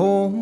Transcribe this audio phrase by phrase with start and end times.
[0.00, 0.39] home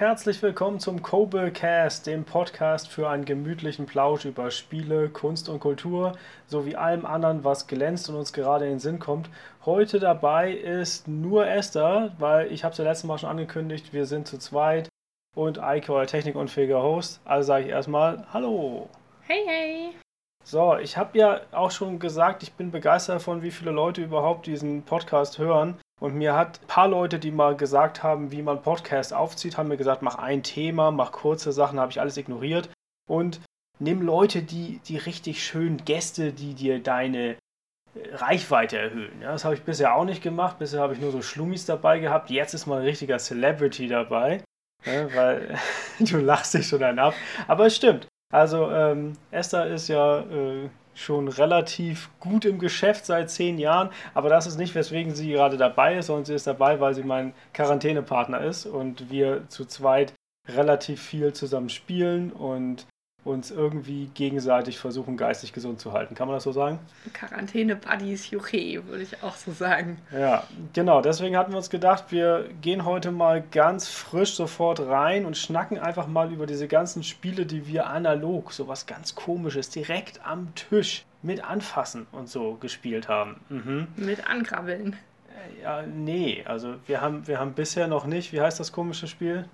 [0.00, 5.60] herzlich willkommen zum Kobe Cast, dem Podcast für einen gemütlichen Plausch über Spiele, Kunst und
[5.60, 9.28] Kultur sowie allem anderen, was glänzt und uns gerade in den Sinn kommt.
[9.66, 14.06] Heute dabei ist nur Esther, weil ich habe es ja letztes Mal schon angekündigt, wir
[14.06, 14.88] sind zu zweit
[15.36, 17.20] und Eike, euer technikunfähiger Host.
[17.26, 18.88] Also sage ich erstmal Hallo.
[19.20, 19.90] Hey, hey.
[20.42, 24.46] So, ich habe ja auch schon gesagt, ich bin begeistert davon, wie viele Leute überhaupt
[24.46, 25.78] diesen Podcast hören.
[26.00, 29.68] Und mir hat ein paar Leute, die mal gesagt haben, wie man Podcast aufzieht, haben
[29.68, 32.70] mir gesagt, mach ein Thema, mach kurze Sachen, habe ich alles ignoriert.
[33.06, 33.40] Und
[33.78, 37.36] nimm Leute, die, die richtig schönen Gäste, die dir deine
[37.94, 39.20] äh, Reichweite erhöhen.
[39.20, 40.58] Ja, das habe ich bisher auch nicht gemacht.
[40.58, 42.30] Bisher habe ich nur so Schlummis dabei gehabt.
[42.30, 44.42] Jetzt ist mal ein richtiger Celebrity dabei.
[44.86, 45.58] Ja, weil
[45.98, 47.14] du lachst dich schon einen ab.
[47.46, 48.08] Aber es stimmt.
[48.32, 54.28] Also ähm, Esther ist ja äh, schon relativ gut im Geschäft seit zehn Jahren, aber
[54.28, 57.32] das ist nicht, weswegen sie gerade dabei ist, sondern sie ist dabei, weil sie mein
[57.54, 60.12] Quarantänepartner ist und wir zu zweit
[60.48, 62.86] relativ viel zusammen spielen und
[63.24, 66.14] uns irgendwie gegenseitig versuchen, geistig gesund zu halten.
[66.14, 66.78] Kann man das so sagen?
[67.12, 69.98] Quarantäne-Buddies Juche, würde ich auch so sagen.
[70.12, 71.02] Ja, genau.
[71.02, 75.78] Deswegen hatten wir uns gedacht, wir gehen heute mal ganz frisch sofort rein und schnacken
[75.78, 80.54] einfach mal über diese ganzen Spiele, die wir analog, so was ganz komisches, direkt am
[80.54, 83.40] Tisch mit anfassen und so gespielt haben.
[83.50, 83.88] Mhm.
[83.96, 84.96] Mit angrabbeln.
[85.62, 89.46] Ja, nee, also wir haben, wir haben bisher noch nicht, wie heißt das komische Spiel?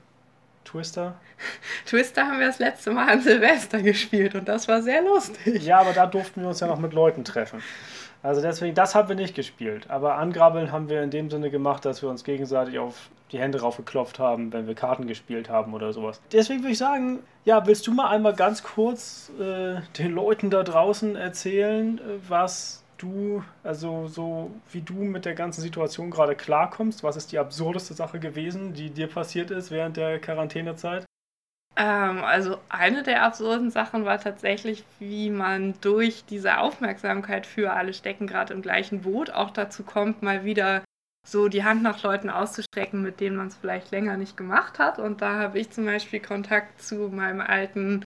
[0.67, 1.14] Twister?
[1.86, 5.64] Twister haben wir das letzte Mal an Silvester gespielt und das war sehr lustig.
[5.64, 7.62] Ja, aber da durften wir uns ja noch mit Leuten treffen.
[8.23, 9.89] Also deswegen, das haben wir nicht gespielt.
[9.89, 13.61] Aber Angrabbeln haben wir in dem Sinne gemacht, dass wir uns gegenseitig auf die Hände
[13.61, 16.20] raufgeklopft haben, wenn wir Karten gespielt haben oder sowas.
[16.33, 20.62] Deswegen würde ich sagen, ja, willst du mal einmal ganz kurz äh, den Leuten da
[20.62, 27.02] draußen erzählen, äh, was du, also so wie du mit der ganzen Situation gerade klarkommst?
[27.02, 31.05] Was ist die absurdeste Sache gewesen, die dir passiert ist während der Quarantänezeit?
[31.77, 37.92] Ähm, also eine der absurden Sachen war tatsächlich, wie man durch diese Aufmerksamkeit für alle
[37.92, 40.83] stecken gerade im gleichen Boot auch dazu kommt, mal wieder
[41.27, 44.98] so die Hand nach Leuten auszustrecken, mit denen man es vielleicht länger nicht gemacht hat.
[44.98, 48.05] Und da habe ich zum Beispiel Kontakt zu meinem alten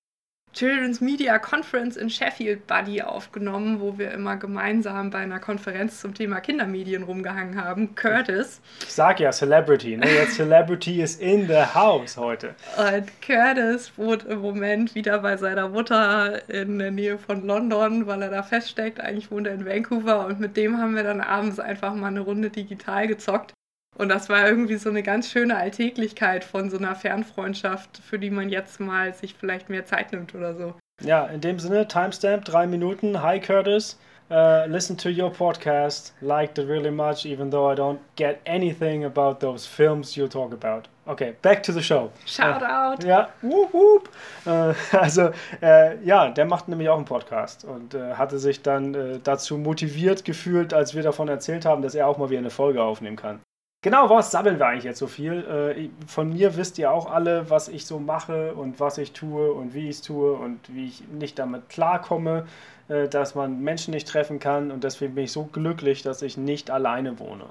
[0.52, 6.12] Children's Media Conference in Sheffield Buddy aufgenommen, wo wir immer gemeinsam bei einer Konferenz zum
[6.12, 7.94] Thema Kindermedien rumgehangen haben.
[7.94, 8.60] Curtis.
[8.82, 10.06] Ich sag ja Celebrity, ne?
[10.12, 12.56] Jetzt Celebrity is in the house heute.
[12.76, 18.22] Und Curtis wohnt im Moment wieder bei seiner Mutter in der Nähe von London, weil
[18.22, 19.00] er da feststeckt.
[19.00, 22.20] Eigentlich wohnt er in Vancouver und mit dem haben wir dann abends einfach mal eine
[22.20, 23.52] Runde digital gezockt.
[23.98, 28.30] Und das war irgendwie so eine ganz schöne Alltäglichkeit von so einer Fernfreundschaft, für die
[28.30, 30.74] man jetzt mal sich vielleicht mehr Zeit nimmt oder so.
[31.02, 33.22] Ja, in dem Sinne, Timestamp, drei Minuten.
[33.22, 33.98] Hi Curtis,
[34.30, 39.04] uh, listen to your podcast, liked it really much, even though I don't get anything
[39.04, 40.88] about those films you talk about.
[41.06, 42.10] Okay, back to the show.
[42.26, 43.04] Shout äh, out!
[43.04, 44.08] Ja, whoop, whoop.
[44.46, 45.30] Äh, also,
[45.60, 49.58] äh, ja, der macht nämlich auch einen Podcast und äh, hatte sich dann äh, dazu
[49.58, 53.16] motiviert gefühlt, als wir davon erzählt haben, dass er auch mal wieder eine Folge aufnehmen
[53.16, 53.40] kann.
[53.82, 55.32] Genau, was sammeln wir eigentlich jetzt so viel?
[55.32, 59.54] Äh, von mir wisst ihr auch alle, was ich so mache und was ich tue
[59.54, 62.46] und wie ich es tue und wie ich nicht damit klarkomme,
[62.88, 64.70] äh, dass man Menschen nicht treffen kann.
[64.70, 67.46] Und deswegen bin ich so glücklich, dass ich nicht alleine wohne.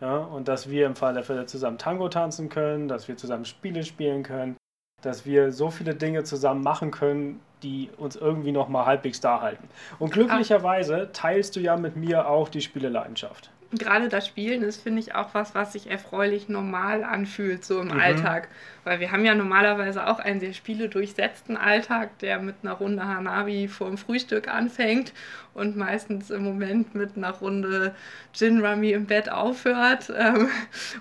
[0.00, 3.44] Ja, und dass wir im Fall der Fälle zusammen Tango tanzen können, dass wir zusammen
[3.44, 4.56] Spiele spielen können,
[5.02, 9.40] dass wir so viele Dinge zusammen machen können, die uns irgendwie noch mal halbwegs da
[9.40, 9.68] halten.
[10.00, 15.00] Und glücklicherweise teilst du ja mit mir auch die Spieleleidenschaft gerade das Spielen ist, finde
[15.00, 18.00] ich, auch was, was sich erfreulich normal anfühlt, so im mhm.
[18.00, 18.48] Alltag.
[18.84, 23.68] Weil wir haben ja normalerweise auch einen sehr spieledurchsetzten Alltag, der mit einer Runde Hanabi
[23.68, 25.12] vor dem Frühstück anfängt
[25.52, 27.94] und meistens im Moment mit einer Runde
[28.32, 30.10] Gin Rummy im Bett aufhört.
[30.16, 30.48] Ähm,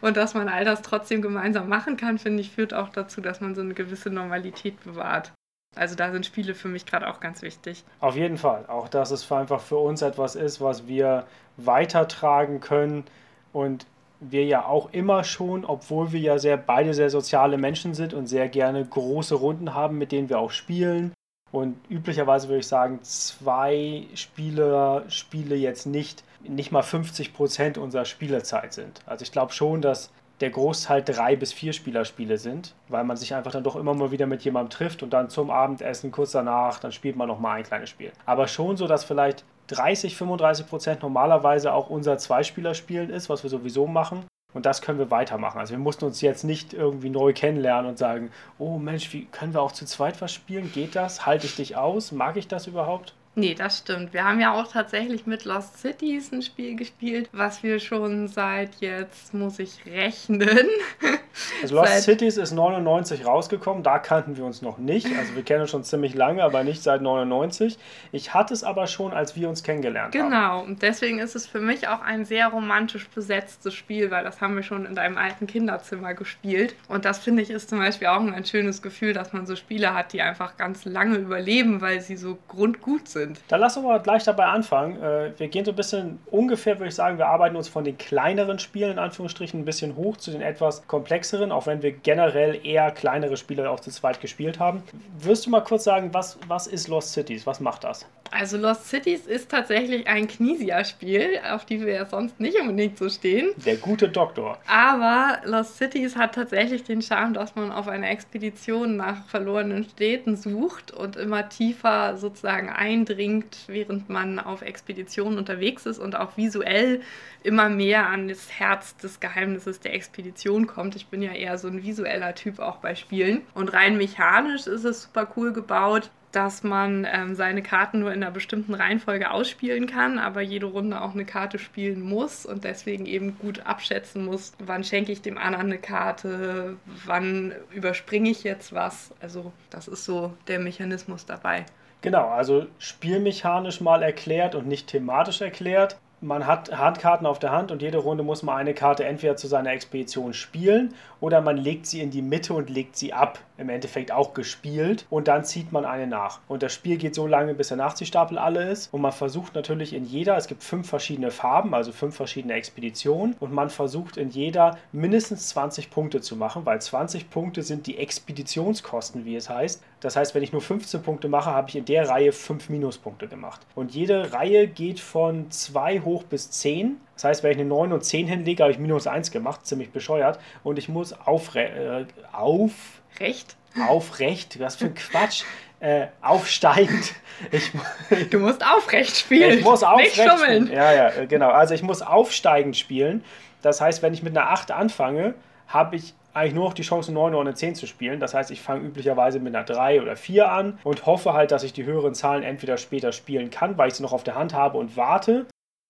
[0.02, 3.40] und dass man all das trotzdem gemeinsam machen kann, finde ich, führt auch dazu, dass
[3.40, 5.32] man so eine gewisse Normalität bewahrt.
[5.78, 7.84] Also da sind Spiele für mich gerade auch ganz wichtig.
[8.00, 8.66] Auf jeden Fall.
[8.68, 11.26] Auch dass es einfach für uns etwas ist, was wir
[11.58, 13.06] weitertragen können
[13.54, 13.86] und
[14.20, 18.28] wir ja auch immer schon, obwohl wir ja sehr beide sehr soziale Menschen sind und
[18.28, 21.14] sehr gerne große Runden haben, mit denen wir auch spielen.
[21.52, 28.06] Und üblicherweise würde ich sagen, zwei Spieler Spiele jetzt nicht, nicht mal 50 Prozent unserer
[28.06, 29.02] Spielezeit sind.
[29.06, 33.34] Also ich glaube schon, dass der Großteil drei bis vier Spielerspiele sind, weil man sich
[33.34, 36.80] einfach dann doch immer mal wieder mit jemandem trifft und dann zum Abendessen kurz danach,
[36.80, 38.12] dann spielt man noch mal ein kleines Spiel.
[38.26, 43.50] Aber schon so, dass vielleicht 30, 35 Prozent normalerweise auch unser Zweispielerspielen ist, was wir
[43.50, 44.26] sowieso machen.
[44.54, 45.60] Und das können wir weitermachen.
[45.60, 49.54] Also wir mussten uns jetzt nicht irgendwie neu kennenlernen und sagen, oh Mensch, wie können
[49.54, 50.72] wir auch zu zweit was spielen?
[50.72, 51.26] Geht das?
[51.26, 52.12] Halte ich dich aus?
[52.12, 53.14] Mag ich das überhaupt?
[53.38, 54.14] Nee, das stimmt.
[54.14, 58.78] Wir haben ja auch tatsächlich mit Lost Cities ein Spiel gespielt, was wir schon seit
[58.78, 60.68] jetzt, muss ich rechnen.
[61.62, 65.06] Also Lost Cities ist 99 rausgekommen, da kannten wir uns noch nicht.
[65.20, 67.78] Also wir kennen uns schon ziemlich lange, aber nicht seit 99.
[68.12, 70.26] Ich hatte es aber schon, als wir uns kennengelernt genau.
[70.26, 70.32] haben.
[70.32, 74.42] Genau, und deswegen ist es für mich auch ein sehr romantisch besetztes Spiel, weil das
[74.42, 76.74] haben wir schon in deinem alten Kinderzimmer gespielt.
[76.88, 79.94] Und das finde ich ist zum Beispiel auch ein schönes Gefühl, dass man so Spiele
[79.94, 83.42] hat, die einfach ganz lange überleben, weil sie so grundgut sind sind.
[83.48, 85.02] Dann lass uns mal gleich dabei anfangen.
[85.02, 87.98] Äh, wir gehen so ein bisschen ungefähr, würde ich sagen, wir arbeiten uns von den
[87.98, 92.60] kleineren Spielen in Anführungsstrichen ein bisschen hoch zu den etwas komplexeren, auch wenn wir generell
[92.66, 94.84] eher kleinere Spiele auch zu zweit gespielt haben.
[95.20, 97.46] Wirst du mal kurz sagen, was, was ist Lost Cities?
[97.46, 98.06] Was macht das?
[98.32, 103.10] Also Lost Cities ist tatsächlich ein Knisia-Spiel, auf die wir ja sonst nicht unbedingt so
[103.10, 103.50] stehen.
[103.66, 104.60] Der gute Doktor.
[104.68, 110.36] Aber Lost Cities hat tatsächlich den Charme, dass man auf einer Expedition nach verlorenen Städten
[110.36, 117.02] sucht und immer tiefer sozusagen eindringt, während man auf Expeditionen unterwegs ist und auch visuell
[117.44, 120.96] immer mehr an das Herz des Geheimnisses der Expedition kommt.
[120.96, 123.42] Ich bin ja eher so ein visueller Typ auch bei Spielen.
[123.54, 128.22] Und rein mechanisch ist es super cool gebaut dass man ähm, seine Karten nur in
[128.22, 133.06] einer bestimmten Reihenfolge ausspielen kann, aber jede Runde auch eine Karte spielen muss und deswegen
[133.06, 138.74] eben gut abschätzen muss, wann schenke ich dem anderen eine Karte, wann überspringe ich jetzt
[138.74, 139.14] was.
[139.22, 141.66] Also das ist so der Mechanismus dabei.
[142.02, 147.72] Genau, also spielmechanisch mal erklärt und nicht thematisch erklärt man hat Handkarten auf der Hand
[147.72, 151.86] und jede Runde muss man eine Karte entweder zu seiner Expedition spielen oder man legt
[151.86, 153.40] sie in die Mitte und legt sie ab.
[153.60, 156.42] Im Endeffekt auch gespielt und dann zieht man eine nach.
[156.48, 158.94] Und das Spiel geht so lange, bis der Nachziehstapel alle ist.
[158.94, 163.36] Und man versucht natürlich in jeder, es gibt fünf verschiedene Farben, also fünf verschiedene Expeditionen.
[163.40, 167.98] Und man versucht in jeder mindestens 20 Punkte zu machen, weil 20 Punkte sind die
[167.98, 169.82] Expeditionskosten, wie es heißt.
[170.02, 173.28] Das heißt, wenn ich nur 15 Punkte mache, habe ich in der Reihe 5 Minuspunkte
[173.28, 173.62] gemacht.
[173.74, 176.98] Und jede Reihe geht von 2 hoch bis 10.
[177.18, 179.92] Das heißt, wenn ich eine 9 und 10 hinlege, habe ich minus 1 gemacht, ziemlich
[179.92, 180.40] bescheuert.
[180.64, 182.72] Und ich muss aufre äh, auf
[183.20, 183.56] Recht?
[183.88, 185.44] Aufrecht, was für ein Quatsch.
[185.80, 187.14] Äh, aufsteigend.
[187.52, 187.72] Ich,
[188.30, 189.60] du musst aufrecht spielen.
[189.60, 190.68] Ich muss aufrecht nicht schummeln.
[190.68, 190.78] Spielen.
[190.78, 191.50] Ja, ja, äh, genau.
[191.50, 193.24] Also ich muss aufsteigend spielen.
[193.64, 195.34] Das heißt, wenn ich mit einer 8 anfange,
[195.68, 198.20] habe ich eigentlich nur noch die Chance, 9 oder eine 10 zu spielen.
[198.20, 201.64] Das heißt, ich fange üblicherweise mit einer 3 oder 4 an und hoffe halt, dass
[201.64, 204.54] ich die höheren Zahlen entweder später spielen kann, weil ich sie noch auf der Hand
[204.54, 205.48] habe und warte,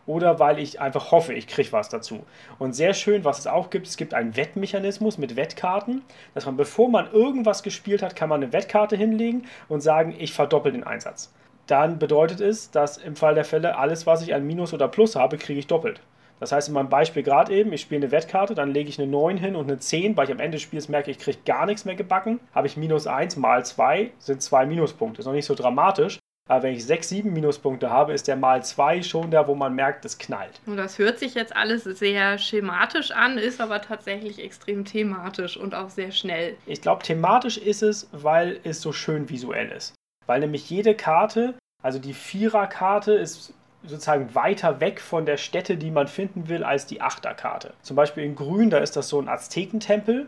[0.07, 2.25] oder weil ich einfach hoffe, ich kriege was dazu.
[2.57, 6.01] Und sehr schön, was es auch gibt, es gibt einen Wettmechanismus mit Wettkarten,
[6.33, 10.33] dass man, bevor man irgendwas gespielt hat, kann man eine Wettkarte hinlegen und sagen, ich
[10.33, 11.31] verdoppel den Einsatz.
[11.67, 15.15] Dann bedeutet es, dass im Fall der Fälle alles, was ich an Minus oder Plus
[15.15, 16.01] habe, kriege ich doppelt.
[16.39, 19.09] Das heißt, in meinem Beispiel gerade eben, ich spiele eine Wettkarte, dann lege ich eine
[19.09, 21.65] 9 hin und eine 10, weil ich am Ende des Spiels merke, ich kriege gar
[21.65, 22.39] nichts mehr gebacken.
[22.53, 25.19] Habe ich minus 1 mal 2, sind 2 Minuspunkte.
[25.19, 26.19] Ist noch nicht so dramatisch.
[26.47, 29.75] Aber wenn ich 6, 7 Minuspunkte habe, ist der mal 2 schon da, wo man
[29.75, 30.61] merkt, es knallt.
[30.65, 35.75] Und das hört sich jetzt alles sehr schematisch an, ist aber tatsächlich extrem thematisch und
[35.75, 36.55] auch sehr schnell.
[36.65, 39.93] Ich glaube, thematisch ist es, weil es so schön visuell ist.
[40.25, 43.53] Weil nämlich jede Karte, also die Viererkarte ist
[43.83, 47.73] sozusagen weiter weg von der Stätte, die man finden will, als die Achterkarte.
[47.81, 50.27] Zum Beispiel in Grün, da ist das so ein Aztekentempel.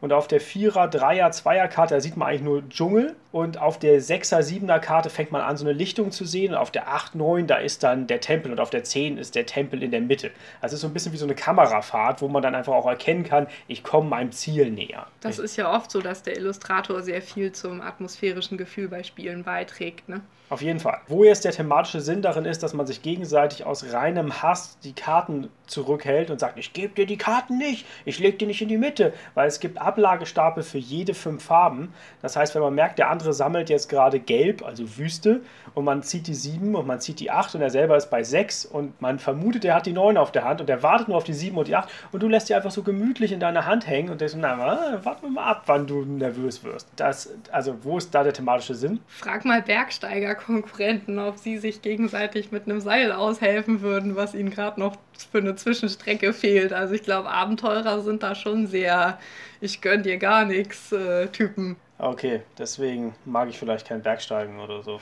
[0.00, 3.16] Und auf der Vierer, Dreier, Zweier-Karte, da sieht man eigentlich nur Dschungel.
[3.32, 6.52] Und auf der 6er, 7er Karte fängt man an, so eine Lichtung zu sehen.
[6.52, 8.52] Und auf der 8, 9, da ist dann der Tempel.
[8.52, 10.30] Und auf der 10 ist der Tempel in der Mitte.
[10.60, 12.86] Also es ist so ein bisschen wie so eine Kamerafahrt, wo man dann einfach auch
[12.86, 15.06] erkennen kann, ich komme meinem Ziel näher.
[15.20, 19.44] Das ist ja oft so, dass der Illustrator sehr viel zum atmosphärischen Gefühl bei Spielen
[19.44, 20.08] beiträgt.
[20.08, 20.20] Ne?
[20.48, 21.00] Auf jeden Fall.
[21.08, 24.92] Wo jetzt der thematische Sinn darin ist, dass man sich gegenseitig aus reinem Hass die
[24.92, 28.68] Karten zurückhält und sagt, ich gebe dir die Karten nicht, ich lege die nicht in
[28.68, 31.92] die Mitte, weil es gibt Ablagestapel für jede fünf Farben.
[32.22, 35.40] Das heißt, wenn man merkt, der andere sammelt jetzt gerade gelb, also Wüste,
[35.74, 38.22] und man zieht die sieben und man zieht die acht und er selber ist bei
[38.22, 41.16] sechs und man vermutet, er hat die neun auf der Hand und er wartet nur
[41.16, 43.66] auf die sieben und die acht und du lässt die einfach so gemütlich in deiner
[43.66, 46.88] Hand hängen und denkst, na, warten wir mal ab, wann du nervös wirst.
[46.94, 49.00] Das, also, wo ist da der thematische Sinn?
[49.08, 54.50] Frag mal Bergsteiger Konkurrenten, ob sie sich gegenseitig mit einem Seil aushelfen würden, was ihnen
[54.50, 54.96] gerade noch
[55.30, 56.72] für eine Zwischenstrecke fehlt.
[56.72, 59.18] Also ich glaube, Abenteurer sind da schon sehr,
[59.60, 61.76] ich gönn dir gar nichts äh, Typen.
[61.98, 65.00] Okay, deswegen mag ich vielleicht kein Bergsteigen oder so.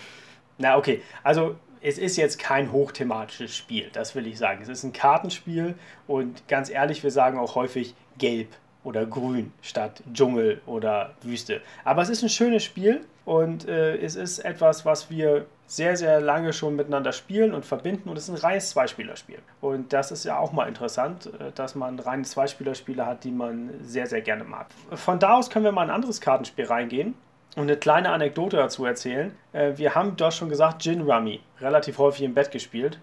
[0.58, 4.62] Na, okay, also es ist jetzt kein hochthematisches Spiel, das will ich sagen.
[4.62, 5.74] Es ist ein Kartenspiel
[6.06, 8.48] und ganz ehrlich, wir sagen auch häufig gelb
[8.84, 11.60] oder grün statt Dschungel oder Wüste.
[11.84, 16.20] Aber es ist ein schönes Spiel und äh, es ist etwas, was wir sehr, sehr
[16.20, 19.38] lange schon miteinander spielen und verbinden und es ist ein reines Zweispielerspiel.
[19.60, 23.70] Und das ist ja auch mal interessant, äh, dass man reine Zweispielerspiele hat, die man
[23.82, 24.66] sehr, sehr gerne mag.
[24.92, 27.14] Von da aus können wir mal in ein anderes Kartenspiel reingehen
[27.56, 29.34] und eine kleine Anekdote dazu erzählen.
[29.52, 32.98] Äh, wir haben doch schon gesagt, Gin Rummy relativ häufig im Bett gespielt.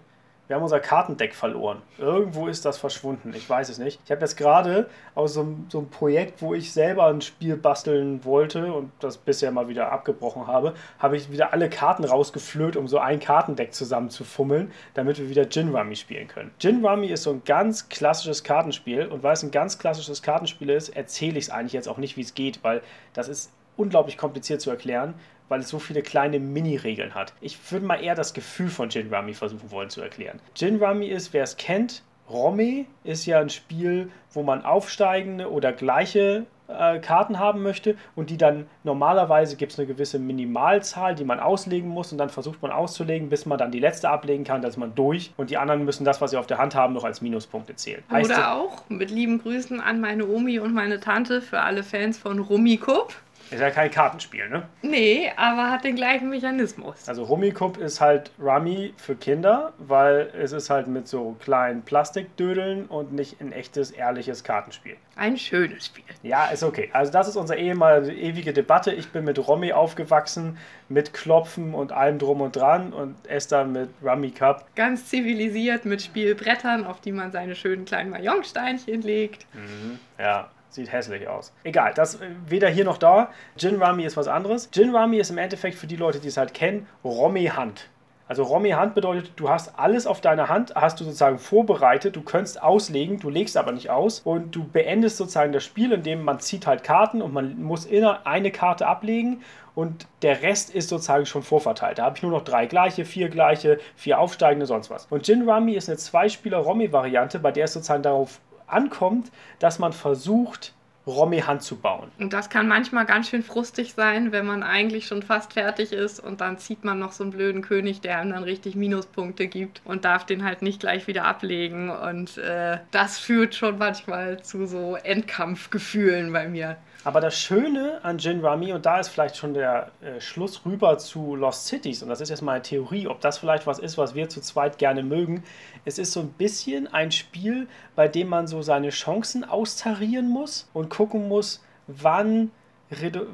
[0.48, 1.82] Wir haben unser Kartendeck verloren.
[1.98, 3.32] Irgendwo ist das verschwunden.
[3.34, 4.00] Ich weiß es nicht.
[4.04, 7.56] Ich habe jetzt gerade aus so einem, so einem, Projekt, wo ich selber ein Spiel
[7.56, 12.76] basteln wollte und das bisher mal wieder abgebrochen habe, habe ich wieder alle Karten rausgeflöht,
[12.76, 16.50] um so ein Kartendeck zusammenzufummeln, damit wir wieder Gin Rummy spielen können.
[16.58, 20.70] Gin Rummy ist so ein ganz klassisches Kartenspiel und weil es ein ganz klassisches Kartenspiel
[20.70, 22.82] ist, erzähle ich es eigentlich jetzt auch nicht, wie es geht, weil
[23.14, 25.14] das ist unglaublich kompliziert zu erklären
[25.52, 27.34] weil es so viele kleine Mini-Regeln hat.
[27.42, 30.40] Ich würde mal eher das Gefühl von Gin Rummy versuchen wollen zu erklären.
[30.54, 35.74] Gin Rummy ist, wer es kennt, Romme ist ja ein Spiel, wo man aufsteigende oder
[35.74, 41.24] gleiche äh, Karten haben möchte und die dann normalerweise gibt es eine gewisse Minimalzahl, die
[41.24, 44.62] man auslegen muss und dann versucht man auszulegen, bis man dann die letzte ablegen kann,
[44.62, 46.94] dann ist man durch und die anderen müssen das, was sie auf der Hand haben,
[46.94, 48.02] noch als Minuspunkte zählen.
[48.10, 52.16] Heißt oder auch mit lieben Grüßen an meine Omi und meine Tante für alle Fans
[52.16, 53.12] von Rummikub.
[53.52, 54.62] Ist ja kein Kartenspiel, ne?
[54.82, 57.08] Nee, aber hat den gleichen Mechanismus.
[57.08, 62.86] Also Rummikub ist halt Rummy für Kinder, weil es ist halt mit so kleinen Plastikdödeln
[62.86, 64.96] und nicht ein echtes, ehrliches Kartenspiel.
[65.16, 66.04] Ein schönes Spiel.
[66.22, 66.88] Ja, ist okay.
[66.92, 68.92] Also das ist unsere ehemalige ewige Debatte.
[68.92, 70.56] Ich bin mit Romy aufgewachsen,
[70.88, 74.66] mit Klopfen und allem drum und dran und Esther mit Rummy Cup.
[74.74, 79.46] Ganz zivilisiert mit Spielbrettern, auf die man seine schönen kleinen Mayonsteinchen legt.
[79.54, 79.98] Mhm.
[80.18, 81.52] Ja, Sieht hässlich aus.
[81.64, 83.30] Egal, das äh, weder hier noch da.
[83.58, 84.70] Gin Rummy ist was anderes.
[84.70, 87.90] Gin Rummy ist im Endeffekt für die Leute, die es halt kennen, Romy Hand.
[88.26, 92.22] Also Romy Hand bedeutet, du hast alles auf deiner Hand, hast du sozusagen vorbereitet, du
[92.22, 96.40] könntest auslegen, du legst aber nicht aus und du beendest sozusagen das Spiel, indem man
[96.40, 99.42] zieht halt Karten und man muss inner eine Karte ablegen
[99.74, 101.98] und der Rest ist sozusagen schon vorverteilt.
[101.98, 105.04] Da habe ich nur noch drei gleiche, vier gleiche, vier aufsteigende, sonst was.
[105.10, 108.40] Und Gin Rummy ist eine Zweispieler-Romy-Variante, bei der es sozusagen darauf
[108.72, 110.72] ankommt, dass man versucht,
[111.06, 112.10] Romy Hand zu bauen.
[112.18, 116.20] Und das kann manchmal ganz schön frustig sein, wenn man eigentlich schon fast fertig ist
[116.20, 119.82] und dann zieht man noch so einen blöden König, der einem dann richtig Minuspunkte gibt
[119.84, 121.90] und darf den halt nicht gleich wieder ablegen.
[121.90, 126.76] Und äh, das führt schon manchmal zu so Endkampfgefühlen bei mir.
[127.04, 130.98] Aber das Schöne an Gin Rummy, und da ist vielleicht schon der äh, Schluss rüber
[130.98, 134.14] zu Lost Cities, und das ist jetzt meine Theorie, ob das vielleicht was ist, was
[134.14, 135.42] wir zu zweit gerne mögen.
[135.84, 137.66] Es ist so ein bisschen ein Spiel,
[137.96, 142.52] bei dem man so seine Chancen austarieren muss und gucken muss, wann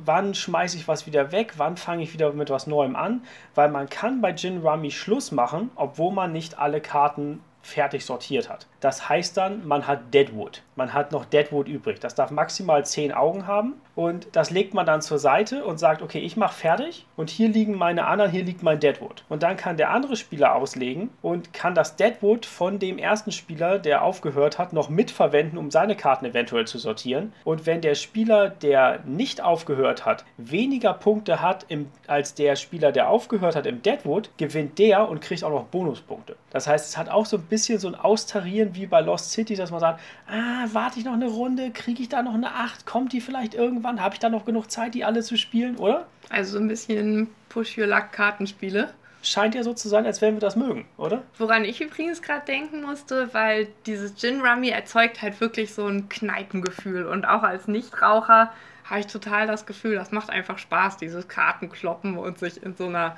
[0.05, 3.23] wann schmeiße ich was wieder weg, wann fange ich wieder mit was Neuem an,
[3.57, 8.49] weil man kann bei Gin Rummy Schluss machen, obwohl man nicht alle Karten fertig sortiert
[8.49, 8.67] hat.
[8.81, 10.63] Das heißt dann, man hat Deadwood.
[10.77, 12.01] Man hat noch Deadwood übrig.
[12.01, 13.75] Das darf maximal 10 Augen haben.
[13.97, 17.05] Und das legt man dann zur Seite und sagt, okay, ich mache fertig.
[17.17, 19.25] Und hier liegen meine anderen, hier liegt mein Deadwood.
[19.29, 23.81] Und dann kann der andere Spieler auslegen und kann das Deadwood von dem ersten Spieler,
[23.81, 27.33] der aufgehört hat, noch mitverwenden, um seine Karten eventuell zu sortieren.
[27.43, 32.93] Und wenn der Spieler, der nicht aufgehört hat, weniger Punkte hat im, als der Spieler,
[32.93, 36.37] der aufgehört hat im Deadwood, gewinnt der und kriegt auch noch Bonuspunkte.
[36.51, 39.33] Das heißt, es hat auch so ein bisschen so ein Austarieren bisschen wie bei Lost
[39.33, 42.55] City, dass man sagt, ah, warte ich noch eine Runde, kriege ich da noch eine
[42.55, 45.77] 8, kommt die vielleicht irgendwann, habe ich da noch genug Zeit, die alle zu spielen,
[45.77, 46.07] oder?
[46.31, 48.93] Also so ein bisschen Push-Your-Luck-Kartenspiele.
[49.21, 51.23] Scheint ja so zu sein, als wenn wir das mögen, oder?
[51.39, 56.09] Woran ich übrigens gerade denken musste, weil dieses Gin Rummy erzeugt halt wirklich so ein
[56.09, 57.05] Kneipengefühl.
[57.05, 58.53] Und auch als Nichtraucher
[58.89, 62.87] habe ich total das Gefühl, das macht einfach Spaß, dieses Kartenkloppen und sich in so
[62.87, 63.17] einer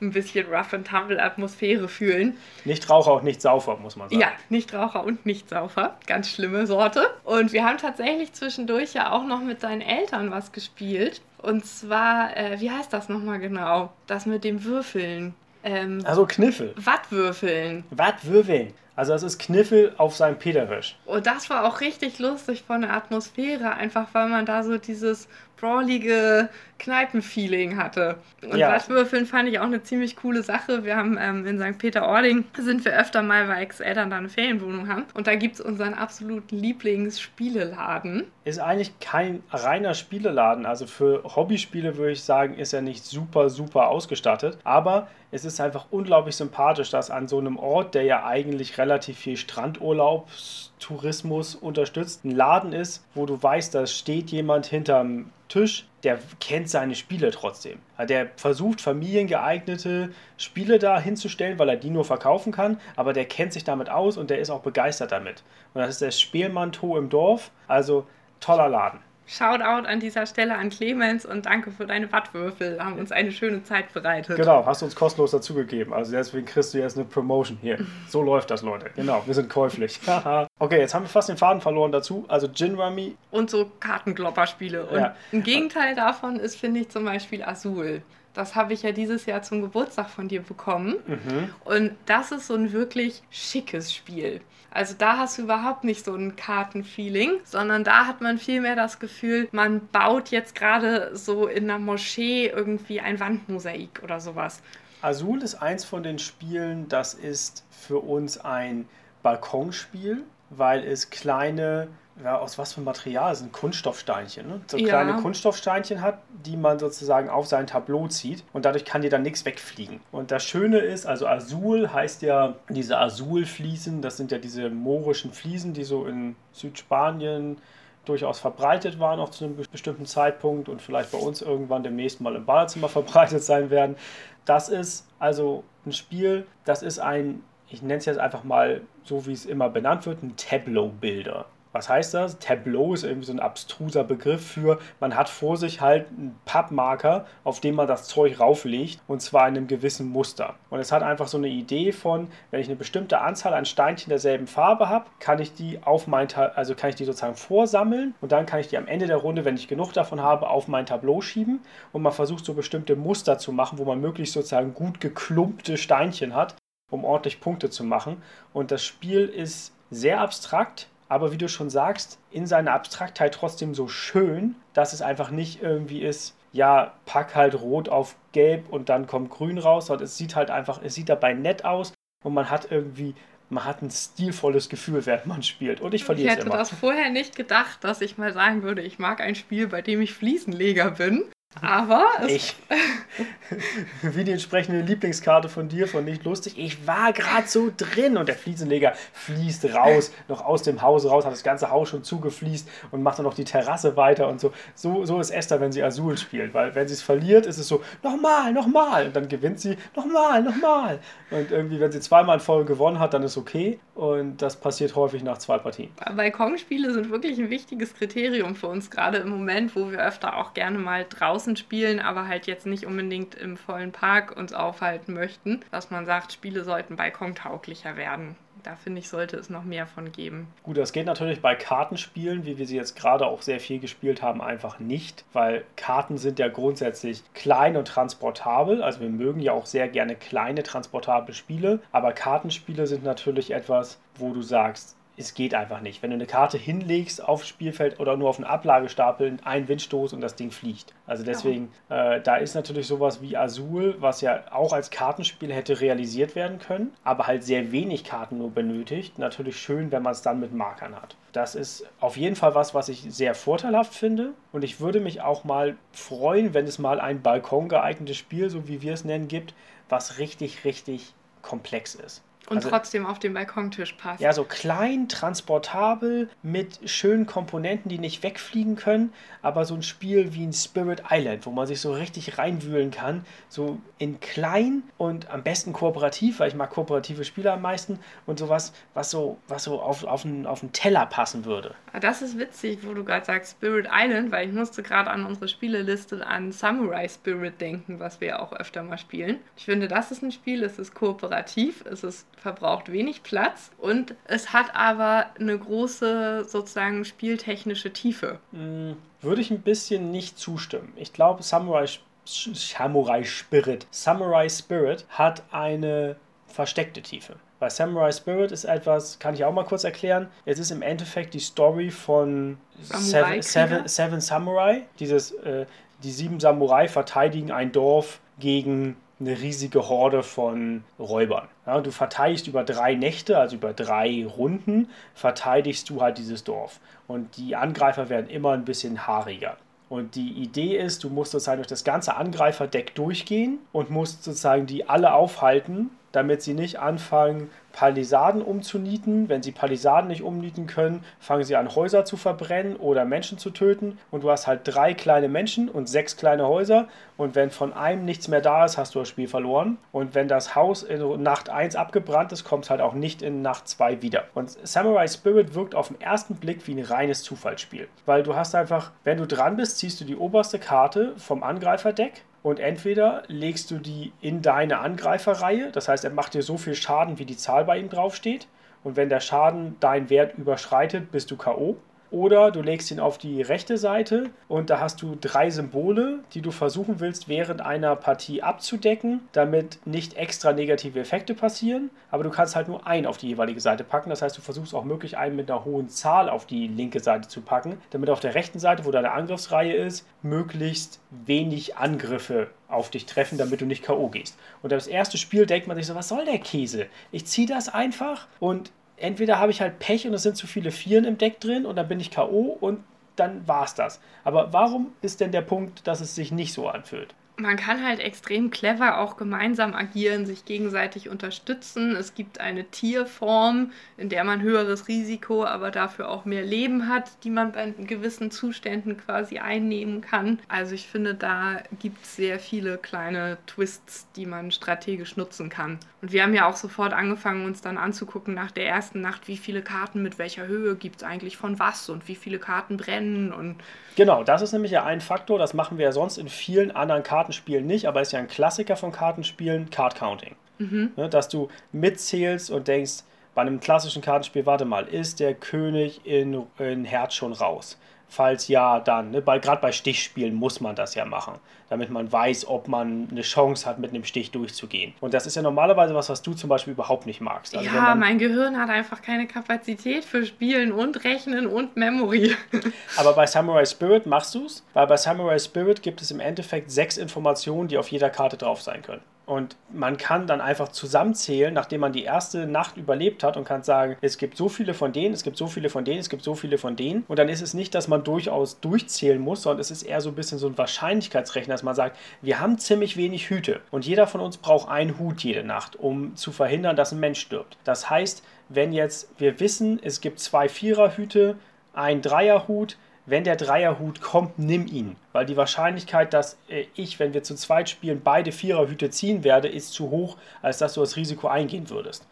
[0.00, 2.36] ein bisschen Rough and Tumble Atmosphäre fühlen.
[2.64, 4.20] Nicht Raucher und nicht Saufer, muss man sagen.
[4.20, 5.96] Ja, nicht Raucher und nicht Saufer.
[6.06, 7.10] Ganz schlimme Sorte.
[7.24, 11.20] Und wir haben tatsächlich zwischendurch ja auch noch mit deinen Eltern was gespielt.
[11.38, 13.92] Und zwar, äh, wie heißt das nochmal genau?
[14.06, 15.34] Das mit dem Würfeln.
[15.64, 16.74] Ähm, also Kniffel.
[16.76, 17.84] Wattwürfeln.
[17.90, 18.72] Wattwürfeln.
[18.98, 20.96] Also das ist Kniffel auf seinem Peterwisch.
[21.06, 25.28] Und das war auch richtig lustig von der Atmosphäre, einfach weil man da so dieses
[25.56, 28.16] brawlige Kneipenfeeling hatte.
[28.42, 28.72] Und ja.
[28.72, 30.84] Wattwürfeln fand ich auch eine ziemlich coole Sache.
[30.84, 31.78] Wir haben ähm, in St.
[31.78, 35.04] Peter-Ording sind wir öfter mal, weil Ex-Eltern da eine Ferienwohnung haben.
[35.14, 38.24] Und da gibt es unseren absoluten Lieblingsspieleladen.
[38.44, 40.66] Ist eigentlich kein reiner Spieleladen.
[40.66, 44.58] Also für Hobbyspiele würde ich sagen, ist er nicht super, super ausgestattet.
[44.64, 49.18] Aber es ist einfach unglaublich sympathisch, dass an so einem Ort, der ja eigentlich relativ
[49.18, 56.18] viel Strandurlaubstourismus unterstützt, ein Laden ist, wo du weißt, da steht jemand hinterm Tisch, der
[56.40, 57.80] kennt seine Spiele trotzdem.
[58.08, 63.52] Der versucht, familiengeeignete Spiele da hinzustellen, weil er die nur verkaufen kann, aber der kennt
[63.52, 65.42] sich damit aus und der ist auch begeistert damit.
[65.74, 68.06] Und das ist der Spielmann-To im Dorf, also
[68.40, 69.00] toller Laden.
[69.28, 72.82] Shoutout an dieser Stelle an Clemens und danke für deine Wattwürfel.
[72.82, 74.36] Haben uns eine schöne Zeit bereitet.
[74.36, 75.92] Genau, hast du uns kostenlos dazugegeben.
[75.92, 77.78] Also deswegen kriegst du jetzt eine Promotion hier.
[78.08, 78.88] So läuft das, Leute.
[78.96, 80.00] Genau, wir sind käuflich.
[80.58, 82.24] okay, jetzt haben wir fast den Faden verloren dazu.
[82.28, 83.16] Also Gin Rummy.
[83.30, 84.86] Und so Kartenklopperspiele.
[84.86, 85.14] Und Ja.
[85.32, 88.00] ein Gegenteil davon ist, finde ich, zum Beispiel Azul.
[88.32, 90.96] Das habe ich ja dieses Jahr zum Geburtstag von dir bekommen.
[91.06, 91.50] Mhm.
[91.64, 94.40] Und das ist so ein wirklich schickes Spiel.
[94.70, 98.98] Also da hast du überhaupt nicht so ein Kartenfeeling, sondern da hat man vielmehr das
[98.98, 104.60] Gefühl, man baut jetzt gerade so in einer Moschee irgendwie ein Wandmosaik oder sowas.
[105.00, 108.88] Azul ist eins von den Spielen, das ist für uns ein
[109.22, 111.88] Balkonspiel, weil es kleine,
[112.22, 113.30] ja, aus was für Material?
[113.30, 114.60] Das sind Kunststoffsteinchen, ne?
[114.66, 114.88] So Ja.
[114.88, 119.22] kleine Kunststoffsteinchen hat, die man sozusagen auf sein Tableau zieht und dadurch kann dir dann
[119.22, 120.00] nichts wegfliegen.
[120.10, 125.32] Und das Schöne ist, also Azul heißt ja diese Azulfliesen, das sind ja diese moorischen
[125.32, 127.58] Fliesen, die so in Südspanien
[128.04, 132.34] durchaus verbreitet waren, auch zu einem bestimmten Zeitpunkt und vielleicht bei uns irgendwann demnächst mal
[132.34, 133.96] im Badezimmer verbreitet sein werden.
[134.44, 139.26] Das ist also ein Spiel, das ist ein, ich nenne es jetzt einfach mal so,
[139.26, 141.46] wie es immer benannt wird, ein Tableau-Bilder.
[141.78, 142.40] Was heißt das?
[142.40, 147.24] Tableau ist irgendwie so ein abstruser Begriff für, man hat vor sich halt einen Pappmarker,
[147.44, 150.56] auf dem man das Zeug rauflegt und zwar in einem gewissen Muster.
[150.70, 154.10] Und es hat einfach so eine Idee von, wenn ich eine bestimmte Anzahl an Steinchen
[154.10, 158.32] derselben Farbe habe, kann ich die auf mein, also kann ich die sozusagen vorsammeln und
[158.32, 160.84] dann kann ich die am Ende der Runde, wenn ich genug davon habe, auf mein
[160.84, 161.60] Tableau schieben
[161.92, 166.34] und man versucht so bestimmte Muster zu machen, wo man möglichst sozusagen gut geklumpte Steinchen
[166.34, 166.56] hat,
[166.90, 168.20] um ordentlich Punkte zu machen.
[168.52, 173.74] Und das Spiel ist sehr abstrakt, aber wie du schon sagst, in seiner Abstraktheit trotzdem
[173.74, 178.88] so schön, dass es einfach nicht irgendwie ist, ja, pack halt rot auf gelb und
[178.88, 181.92] dann kommt grün raus, sondern es sieht halt einfach, es sieht dabei nett aus
[182.24, 183.14] und man hat irgendwie,
[183.50, 185.80] man hat ein stilvolles Gefühl, während man spielt.
[185.80, 186.56] Und ich Ich verliere es hätte immer.
[186.56, 190.00] das vorher nicht gedacht, dass ich mal sagen würde, ich mag ein Spiel, bei dem
[190.00, 191.24] ich Fliesenleger bin.
[191.62, 192.54] Aber Ich.
[194.02, 196.58] Wie die entsprechende Lieblingskarte von dir, von nicht lustig.
[196.58, 201.24] Ich war gerade so drin und der Fliesenleger fließt raus, noch aus dem Haus raus,
[201.24, 204.52] hat das ganze Haus schon zugefließt und macht dann noch die Terrasse weiter und so.
[204.74, 207.66] So, so ist Esther, wenn sie Azul spielt, weil wenn sie es verliert, ist es
[207.68, 209.06] so, nochmal, nochmal.
[209.06, 211.00] Und dann gewinnt sie, nochmal, nochmal.
[211.30, 213.80] Und irgendwie, wenn sie zweimal in Folge gewonnen hat, dann ist okay.
[213.94, 215.90] Und das passiert häufig nach zwei Partien.
[216.14, 220.54] Balkonspiele sind wirklich ein wichtiges Kriterium für uns, gerade im Moment, wo wir öfter auch
[220.54, 225.60] gerne mal draußen spielen, aber halt jetzt nicht unbedingt im vollen Park uns aufhalten möchten,
[225.70, 228.36] dass man sagt, Spiele sollten balkontauglicher werden.
[228.62, 230.48] Da finde ich, sollte es noch mehr von geben.
[230.62, 234.20] Gut, das geht natürlich bei Kartenspielen, wie wir sie jetzt gerade auch sehr viel gespielt
[234.20, 238.82] haben, einfach nicht, weil Karten sind ja grundsätzlich klein und transportabel.
[238.82, 243.98] Also wir mögen ja auch sehr gerne kleine transportable Spiele, aber Kartenspiele sind natürlich etwas,
[244.16, 246.02] wo du sagst, es geht einfach nicht.
[246.02, 250.20] Wenn du eine Karte hinlegst aufs Spielfeld oder nur auf einen Ablagestapel, ein Windstoß und
[250.20, 250.94] das Ding fliegt.
[251.06, 255.80] Also deswegen, äh, da ist natürlich sowas wie Azul, was ja auch als Kartenspiel hätte
[255.80, 259.18] realisiert werden können, aber halt sehr wenig Karten nur benötigt.
[259.18, 261.16] Natürlich schön, wenn man es dann mit Markern hat.
[261.32, 264.32] Das ist auf jeden Fall was, was ich sehr vorteilhaft finde.
[264.52, 268.82] Und ich würde mich auch mal freuen, wenn es mal ein balkongeeignetes Spiel, so wie
[268.82, 269.54] wir es nennen, gibt,
[269.88, 272.22] was richtig, richtig komplex ist.
[272.50, 274.20] Und Also- trotzdem auf den Balkontisch passt.
[274.20, 280.34] Ja, so klein, transportabel, mit schönen Komponenten, die nicht wegfliegen können, aber so ein Spiel
[280.34, 285.30] wie ein Spirit Island, wo man sich so richtig reinwühlen kann, so in klein und
[285.30, 289.64] am besten kooperativ, weil ich mag kooperative Spiele am meisten und sowas, was so, was
[289.64, 291.74] so auf, auf, einen, auf einen Teller passen würde.
[291.92, 295.24] Ah, Das ist witzig, wo du gerade sagst Spirit Island, weil ich musste gerade an
[295.24, 299.38] unsere Spieleliste an Samurai Spirit denken, was wir auch öfter mal spielen.
[299.56, 304.14] Ich finde, das ist ein Spiel, es ist kooperativ, es ist, verbraucht wenig Platz und
[304.24, 308.38] es hat aber eine große sozusagen spieltechnische Tiefe.
[308.52, 310.92] Hm, Würde ich ein bisschen nicht zustimmen.
[310.96, 311.86] Ich glaube, Samurai,
[312.24, 317.36] Samurai Spirit, Samurai Spirit hat eine versteckte Tiefe.
[317.58, 320.28] Weil Samurai Spirit ist etwas, kann ich auch mal kurz erklären.
[320.44, 323.42] Es ist im Endeffekt die Story von Seven, Samurai-Krieger?
[323.42, 324.82] Seven, Seven Samurai.
[325.00, 325.66] Dieses, äh,
[326.02, 331.48] die sieben Samurai verteidigen ein Dorf gegen eine riesige Horde von Räubern.
[331.68, 336.80] Ja, du verteidigst über drei Nächte, also über drei Runden, verteidigst du halt dieses Dorf.
[337.06, 339.58] Und die Angreifer werden immer ein bisschen haariger.
[339.90, 344.64] Und die Idee ist, du musst sozusagen durch das ganze Angreiferdeck durchgehen und musst sozusagen
[344.64, 349.28] die alle aufhalten, damit sie nicht anfangen, Palisaden umzunieten.
[349.28, 353.50] Wenn sie Palisaden nicht umnieten können, fangen sie an, Häuser zu verbrennen oder Menschen zu
[353.50, 353.98] töten.
[354.10, 356.88] Und du hast halt drei kleine Menschen und sechs kleine Häuser.
[357.16, 359.78] Und wenn von einem nichts mehr da ist, hast du das Spiel verloren.
[359.92, 363.42] Und wenn das Haus in Nacht 1 abgebrannt ist, kommt es halt auch nicht in
[363.42, 364.24] Nacht 2 wieder.
[364.34, 367.86] Und Samurai Spirit wirkt auf den ersten Blick wie ein reines Zufallsspiel.
[368.06, 372.24] Weil du hast einfach, wenn du dran bist, ziehst du die oberste Karte vom Angreiferdeck
[372.42, 376.74] und entweder legst du die in deine Angreiferreihe, das heißt, er macht dir so viel
[376.74, 378.46] Schaden, wie die Zahl bei ihm draufsteht.
[378.84, 381.76] Und wenn der Schaden deinen Wert überschreitet, bist du K.O.
[382.10, 386.40] Oder du legst ihn auf die rechte Seite und da hast du drei Symbole, die
[386.40, 391.90] du versuchen willst, während einer Partie abzudecken, damit nicht extra negative Effekte passieren.
[392.10, 394.08] Aber du kannst halt nur einen auf die jeweilige Seite packen.
[394.08, 397.28] Das heißt, du versuchst auch möglich einen mit einer hohen Zahl auf die linke Seite
[397.28, 402.90] zu packen, damit auf der rechten Seite, wo deine Angriffsreihe ist, möglichst wenig Angriffe auf
[402.90, 404.08] dich treffen, damit du nicht K.O.
[404.08, 404.38] gehst.
[404.62, 406.86] Und das erste Spiel denkt man sich so, was soll der Käse?
[407.12, 410.70] Ich ziehe das einfach und entweder habe ich halt Pech und es sind zu viele
[410.70, 412.56] Vieren im Deck drin und dann bin ich K.O.
[412.60, 412.82] und
[413.16, 414.00] dann war es das.
[414.24, 417.14] Aber warum ist denn der Punkt, dass es sich nicht so anfühlt?
[417.38, 421.94] Man kann halt extrem clever auch gemeinsam agieren, sich gegenseitig unterstützen.
[421.94, 427.10] Es gibt eine Tierform, in der man höheres Risiko, aber dafür auch mehr Leben hat,
[427.24, 430.40] die man bei gewissen Zuständen quasi einnehmen kann.
[430.48, 435.78] Also ich finde, da gibt es sehr viele kleine Twists, die man strategisch nutzen kann.
[436.00, 439.36] Und wir haben ja auch sofort angefangen, uns dann anzugucken nach der ersten Nacht, wie
[439.36, 443.32] viele Karten mit welcher Höhe gibt es eigentlich von was und wie viele Karten brennen
[443.32, 443.56] und
[443.96, 447.02] Genau, das ist nämlich ja ein Faktor, das machen wir ja sonst in vielen anderen
[447.28, 450.34] Kartenspielen nicht, aber ist ja ein Klassiker von Kartenspielen, Card Counting.
[450.58, 450.92] Mhm.
[450.96, 456.04] Ne, dass du mitzählst und denkst, bei einem klassischen Kartenspiel, warte mal, ist der König
[456.04, 457.78] in, in Herz schon raus?
[458.08, 459.10] Falls ja, dann.
[459.10, 459.22] Ne?
[459.22, 461.34] Gerade bei Stichspielen muss man das ja machen,
[461.68, 464.94] damit man weiß, ob man eine Chance hat, mit einem Stich durchzugehen.
[465.00, 467.54] Und das ist ja normalerweise was, was du zum Beispiel überhaupt nicht magst.
[467.56, 472.34] Also ja, mein Gehirn hat einfach keine Kapazität für Spielen und Rechnen und Memory.
[472.96, 476.70] Aber bei Samurai Spirit machst du es, weil bei Samurai Spirit gibt es im Endeffekt
[476.70, 479.02] sechs Informationen, die auf jeder Karte drauf sein können.
[479.28, 483.62] Und man kann dann einfach zusammenzählen, nachdem man die erste Nacht überlebt hat und kann
[483.62, 486.22] sagen, es gibt so viele von denen, es gibt so viele von denen, es gibt
[486.22, 487.04] so viele von denen.
[487.08, 490.08] Und dann ist es nicht, dass man durchaus durchzählen muss, sondern es ist eher so
[490.08, 494.06] ein bisschen so ein Wahrscheinlichkeitsrechner, dass man sagt, wir haben ziemlich wenig Hüte und jeder
[494.06, 497.58] von uns braucht einen Hut jede Nacht, um zu verhindern, dass ein Mensch stirbt.
[497.64, 501.36] Das heißt, wenn jetzt wir wissen, es gibt zwei Viererhüte,
[501.74, 504.96] ein Dreierhut, wenn der Dreierhut kommt, nimm ihn.
[505.12, 509.48] Weil die Wahrscheinlichkeit, dass äh, ich, wenn wir zu zweit spielen, beide Viererhüte ziehen werde,
[509.48, 512.06] ist zu hoch, als dass du das Risiko eingehen würdest.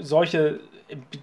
[0.00, 0.60] Solche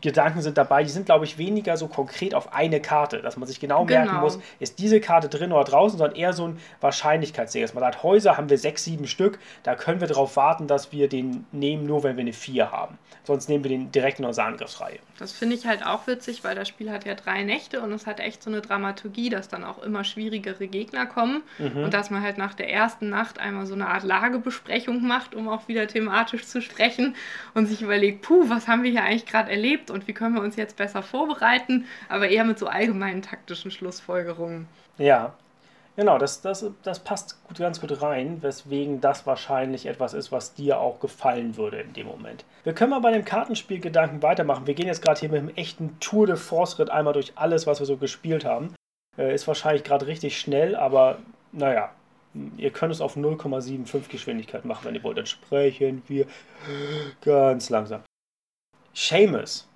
[0.02, 3.48] Gedanken sind dabei, die sind, glaube ich, weniger so konkret auf eine Karte, dass man
[3.48, 4.02] sich genau, genau.
[4.02, 7.64] merken muss, ist diese Karte drin oder draußen, sondern eher so ein Wahrscheinlichkeitsding.
[7.64, 10.92] Dass man sagt, Häuser haben wir sechs, sieben Stück, da können wir darauf warten, dass
[10.92, 13.00] wir den nehmen, nur wenn wir eine vier haben.
[13.24, 15.00] Sonst nehmen wir den direkt in unsere Angriffsreihe.
[15.18, 18.06] Das finde ich halt auch witzig, weil das Spiel hat ja drei Nächte und es
[18.06, 21.86] hat echt so eine Dramaturgie, dass dann auch immer schwierigere Gegner kommen mhm.
[21.86, 25.48] und dass man halt nach der ersten Nacht einmal so eine Art Lagebesprechung macht, um
[25.48, 27.16] auch wieder thematisch zu sprechen
[27.56, 30.42] und sich überlegt, puh, was haben wir hier eigentlich gerade erlebt und wie können wir
[30.42, 34.68] uns jetzt besser vorbereiten, aber eher mit so allgemeinen taktischen Schlussfolgerungen.
[34.98, 35.34] Ja,
[35.96, 40.54] genau, das, das, das passt gut, ganz gut rein, weswegen das wahrscheinlich etwas ist, was
[40.54, 42.46] dir auch gefallen würde in dem Moment.
[42.64, 44.68] Wir können mal bei dem Kartenspielgedanken weitermachen.
[44.68, 47.80] Wir gehen jetzt gerade hier mit einem echten Tour de Force-Ritt einmal durch alles, was
[47.80, 48.74] wir so gespielt haben.
[49.18, 51.20] Äh, ist wahrscheinlich gerade richtig schnell, aber
[51.52, 51.92] naja,
[52.58, 55.18] ihr könnt es auf 0,75 Geschwindigkeit machen, wenn ihr wollt.
[55.18, 56.26] Dann sprechen wir
[57.22, 58.02] ganz langsam.
[58.96, 59.68] Seamus.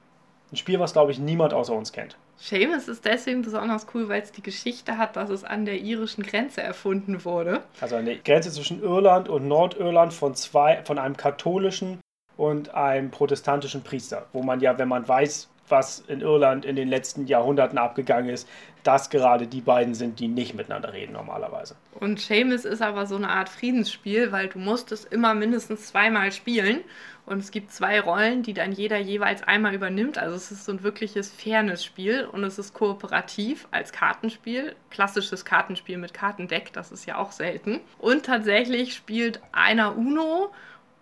[0.51, 2.17] Ein Spiel, was, glaube ich, niemand außer uns kennt.
[2.37, 6.23] Seamus ist deswegen besonders cool, weil es die Geschichte hat, dass es an der irischen
[6.23, 7.61] Grenze erfunden wurde.
[7.81, 11.99] Also an der Grenze zwischen Irland und Nordirland von zwei, von einem katholischen
[12.37, 16.87] und einem protestantischen Priester, wo man ja, wenn man weiß, was in Irland in den
[16.87, 18.47] letzten Jahrhunderten abgegangen ist,
[18.83, 21.75] dass gerade die beiden sind, die nicht miteinander reden normalerweise.
[21.99, 26.31] Und Seamus ist aber so eine Art Friedensspiel, weil du musst es immer mindestens zweimal
[26.31, 26.81] spielen
[27.29, 30.17] und es gibt zwei Rollen, die dann jeder jeweils einmal übernimmt.
[30.17, 34.75] Also es ist so ein wirkliches Fairness-Spiel und es ist kooperativ als Kartenspiel.
[34.89, 37.81] Klassisches Kartenspiel mit Kartendeck, das ist ja auch selten.
[37.99, 40.51] Und tatsächlich spielt einer Uno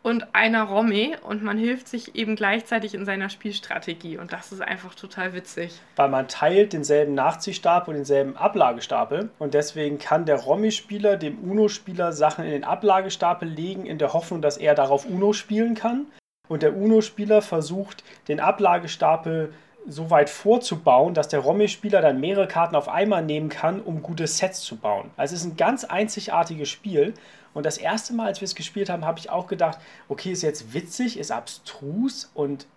[0.08, 4.62] und einer Romme und man hilft sich eben gleichzeitig in seiner Spielstrategie und das ist
[4.62, 5.82] einfach total witzig.
[5.98, 12.14] Weil man teilt denselben Nachziehstapel und denselben Ablagestapel und deswegen kann der Romme-Spieler dem Uno-Spieler
[12.14, 16.06] Sachen in den Ablagestapel legen in der Hoffnung, dass er darauf Uno spielen kann
[16.48, 19.52] und der Uno-Spieler versucht den Ablagestapel
[19.90, 24.28] so weit vorzubauen, dass der Romy-Spieler dann mehrere Karten auf einmal nehmen kann, um gute
[24.28, 25.12] Sets zu bauen.
[25.16, 27.14] Also es ist ein ganz einzigartiges Spiel.
[27.58, 30.44] Und das erste Mal, als wir es gespielt haben, habe ich auch gedacht, okay, ist
[30.44, 32.68] jetzt witzig, ist abstrus und,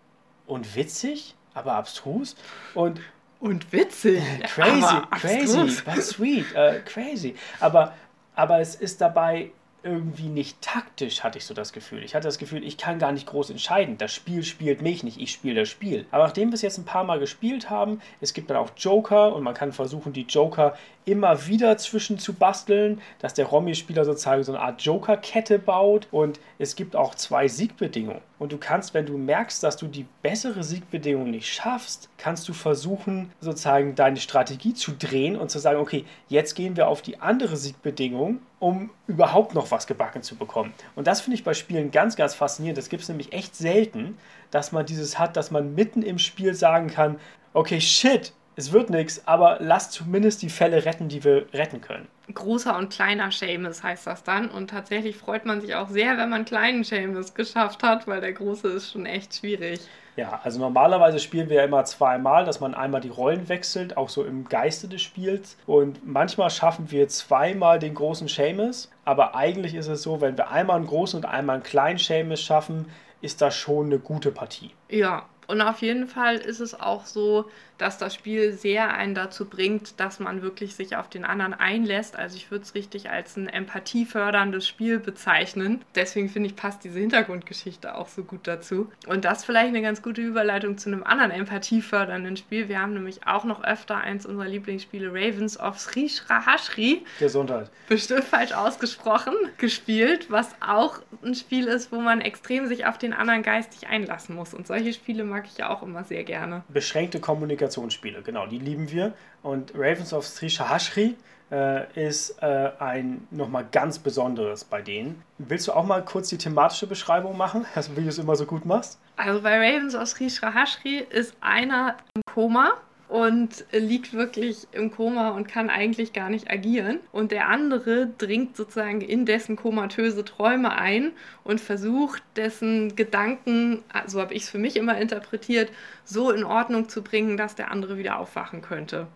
[0.47, 2.35] und witzig, aber abstrus.
[2.73, 2.99] Und
[3.41, 4.23] Und witzig.
[4.45, 7.35] crazy, crazy, but sweet, äh, crazy.
[7.61, 7.93] Aber,
[8.35, 9.51] aber es ist dabei
[9.83, 12.03] irgendwie nicht taktisch, hatte ich so das Gefühl.
[12.03, 13.99] Ich hatte das Gefühl, ich kann gar nicht groß entscheiden.
[13.99, 16.07] Das Spiel spielt mich nicht, ich spiele das Spiel.
[16.11, 19.35] Aber nachdem wir es jetzt ein paar Mal gespielt haben, es gibt dann auch Joker
[19.35, 24.43] und man kann versuchen, die Joker immer wieder zwischen zu basteln, dass der Romy-Spieler sozusagen
[24.43, 28.21] so eine Art Joker-Kette baut und es gibt auch zwei Siegbedingungen.
[28.39, 32.53] Und du kannst, wenn du merkst, dass du die bessere Siegbedingung nicht schaffst, kannst du
[32.53, 37.21] versuchen, sozusagen deine Strategie zu drehen und zu sagen, okay, jetzt gehen wir auf die
[37.21, 40.73] andere Siegbedingung, um überhaupt noch was gebacken zu bekommen.
[40.97, 42.79] Und das finde ich bei Spielen ganz, ganz faszinierend.
[42.79, 44.17] Das gibt es nämlich echt selten,
[44.51, 47.19] dass man dieses hat, dass man mitten im Spiel sagen kann,
[47.53, 52.09] okay, shit, es wird nichts, aber lass zumindest die Fälle retten, die wir retten können.
[52.33, 54.51] Großer und kleiner Seamus heißt das dann.
[54.51, 58.33] Und tatsächlich freut man sich auch sehr, wenn man kleinen Seamus geschafft hat, weil der
[58.33, 59.81] große ist schon echt schwierig.
[60.17, 64.09] Ja, also normalerweise spielen wir ja immer zweimal, dass man einmal die Rollen wechselt, auch
[64.09, 65.57] so im Geiste des Spiels.
[65.67, 70.51] Und manchmal schaffen wir zweimal den großen Seamus, aber eigentlich ist es so, wenn wir
[70.51, 72.87] einmal einen großen und einmal einen kleinen Seamus schaffen,
[73.23, 74.73] ist das schon eine gute Partie.
[74.89, 77.47] Ja, und auf jeden Fall ist es auch so,
[77.81, 82.17] dass das Spiel sehr einen dazu bringt, dass man wirklich sich auf den anderen einlässt.
[82.17, 85.83] Also ich würde es richtig als ein empathieförderndes Spiel bezeichnen.
[85.95, 88.91] Deswegen finde ich, passt diese Hintergrundgeschichte auch so gut dazu.
[89.07, 92.69] Und das vielleicht eine ganz gute Überleitung zu einem anderen empathiefördernden Spiel.
[92.69, 97.71] Wir haben nämlich auch noch öfter eins unserer Lieblingsspiele, Ravens of Sri Srahashri, Gesundheit.
[97.89, 103.13] bestimmt falsch ausgesprochen, gespielt, was auch ein Spiel ist, wo man extrem sich auf den
[103.13, 104.53] anderen geistig einlassen muss.
[104.53, 106.63] Und solche Spiele mag ich ja auch immer sehr gerne.
[106.69, 107.21] Beschränkte
[107.71, 109.13] Kommunikationsspiele, genau, die lieben wir.
[109.43, 111.17] Und Ravens of Sri Sahashri
[111.51, 115.23] äh, ist äh, ein nochmal ganz besonderes bei denen.
[115.39, 118.65] Willst du auch mal kurz die thematische Beschreibung machen, wie du es immer so gut
[118.65, 118.99] machst?
[119.17, 122.75] Also bei Ravens aus Sri Srahashri ist einer im Koma
[123.11, 127.01] und liegt wirklich im Koma und kann eigentlich gar nicht agieren.
[127.13, 134.21] Und der andere dringt sozusagen in dessen komatöse Träume ein und versucht, dessen Gedanken, so
[134.21, 135.71] habe ich es für mich immer interpretiert,
[136.05, 139.09] so in Ordnung zu bringen, dass der andere wieder aufwachen könnte.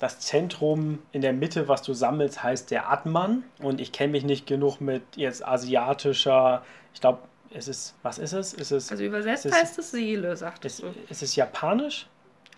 [0.00, 3.44] Das Zentrum in der Mitte, was du sammelst, heißt der Atman.
[3.60, 7.18] Und ich kenne mich nicht genug mit jetzt asiatischer, ich glaube,
[7.54, 8.54] es ist, was ist es?
[8.54, 11.12] Ist es, Also übersetzt es ist- heißt es Seele, sagtest ist, du.
[11.12, 12.06] ist es japanisch?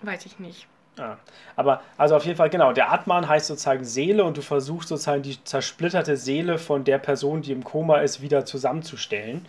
[0.02, 0.66] Weiß ich nicht.
[0.98, 1.18] Ja.
[1.56, 5.22] Aber also auf jeden Fall, genau, der Atman heißt sozusagen Seele und du versuchst sozusagen
[5.22, 9.46] die zersplitterte Seele von der Person, die im Koma ist, wieder zusammenzustellen.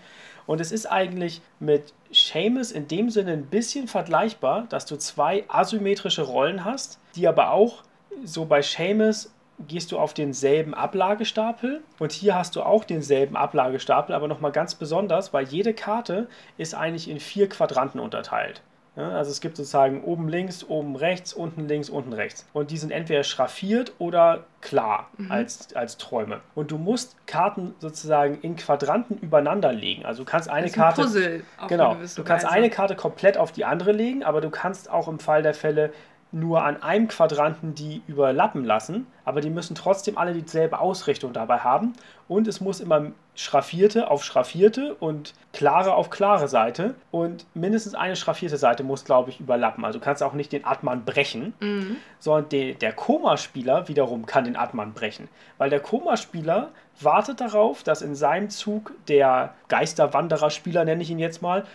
[0.47, 5.43] Und es ist eigentlich mit Seamus in dem Sinne ein bisschen vergleichbar, dass du zwei
[5.47, 7.84] asymmetrische Rollen hast, die aber auch
[8.23, 9.31] so bei Seamus
[9.67, 14.75] gehst du auf denselben Ablagestapel und hier hast du auch denselben Ablagestapel, aber nochmal ganz
[14.75, 16.27] besonders, weil jede Karte
[16.58, 18.62] ist eigentlich in vier Quadranten unterteilt.
[19.01, 22.45] Also es gibt sozusagen oben links, oben rechts, unten links, unten rechts.
[22.53, 26.39] Und die sind entweder schraffiert oder klar als, als Träume.
[26.55, 30.05] Und du musst Karten sozusagen in Quadranten übereinander legen.
[30.05, 31.01] Also du kannst eine ein Karte.
[31.01, 32.49] Puzzle auf Genau, eine du kannst Weise.
[32.49, 35.91] eine Karte komplett auf die andere legen, aber du kannst auch im Fall der Fälle
[36.31, 41.60] nur an einem Quadranten die überlappen lassen, aber die müssen trotzdem alle dieselbe Ausrichtung dabei
[41.60, 41.93] haben
[42.27, 48.15] und es muss immer schraffierte auf schraffierte und klare auf klare Seite und mindestens eine
[48.15, 49.83] schraffierte Seite muss, glaube ich, überlappen.
[49.85, 51.97] Also du kannst auch nicht den Atman brechen, Mhm.
[52.19, 55.27] sondern de, der Koma-Spieler wiederum kann den Atman brechen.
[55.57, 56.69] Weil der Koma-Spieler
[57.01, 61.65] wartet darauf, dass in seinem Zug der Geisterwanderer-Spieler, nenne ich ihn jetzt mal,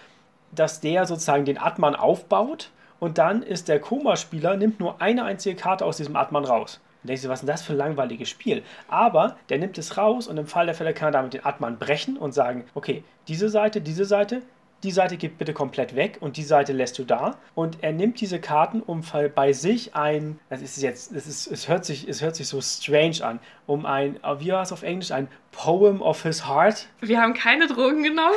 [0.52, 5.56] dass der sozusagen den Atman aufbaut und dann ist der Koma-Spieler, nimmt nur eine einzige
[5.56, 6.80] Karte aus diesem Atman raus.
[7.02, 8.62] Und denkst du, was ist denn das für ein langweiliges Spiel?
[8.88, 11.78] Aber der nimmt es raus und im Fall der Fälle kann er damit den Atman
[11.78, 14.42] brechen und sagen, okay, diese Seite, diese Seite,
[14.82, 17.36] die Seite geht bitte komplett weg und die Seite lässt du da.
[17.54, 19.02] Und er nimmt diese Karten, um
[19.34, 22.60] bei sich ein, das ist jetzt, das ist, es, hört sich, es hört sich so
[22.60, 27.20] strange an, um ein, wie war es auf Englisch, ein Poem of his heart Wir
[27.20, 28.36] haben keine Drogen genommen.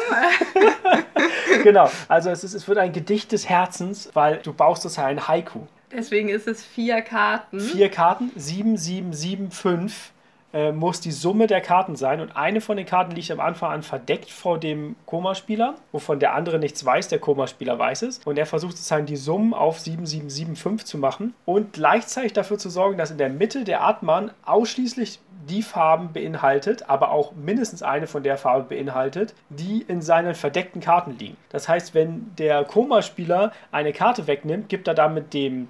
[1.63, 5.05] genau, also es, ist, es wird ein Gedicht des Herzens, weil du baust das ja
[5.05, 5.61] ein Haiku.
[5.95, 7.59] Deswegen ist es vier Karten.
[7.59, 10.12] Vier Karten, 7, 7, 7, 5
[10.53, 13.71] äh, muss die Summe der Karten sein und eine von den Karten liegt am Anfang
[13.71, 18.37] an verdeckt vor dem Komaspieler, wovon der andere nichts weiß, der Komaspieler weiß es und
[18.37, 22.57] er versucht sozusagen die Summen auf 7, 7, 7, 5 zu machen und gleichzeitig dafür
[22.57, 27.83] zu sorgen, dass in der Mitte der Atman ausschließlich die Farben beinhaltet, aber auch mindestens
[27.83, 31.37] eine von der Farbe beinhaltet, die in seinen verdeckten Karten liegen.
[31.49, 35.67] Das heißt, wenn der Koma-Spieler eine Karte wegnimmt, gibt er damit dem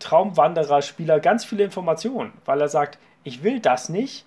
[0.00, 4.24] Traumwanderer-Spieler ganz viele Informationen, weil er sagt, ich will das nicht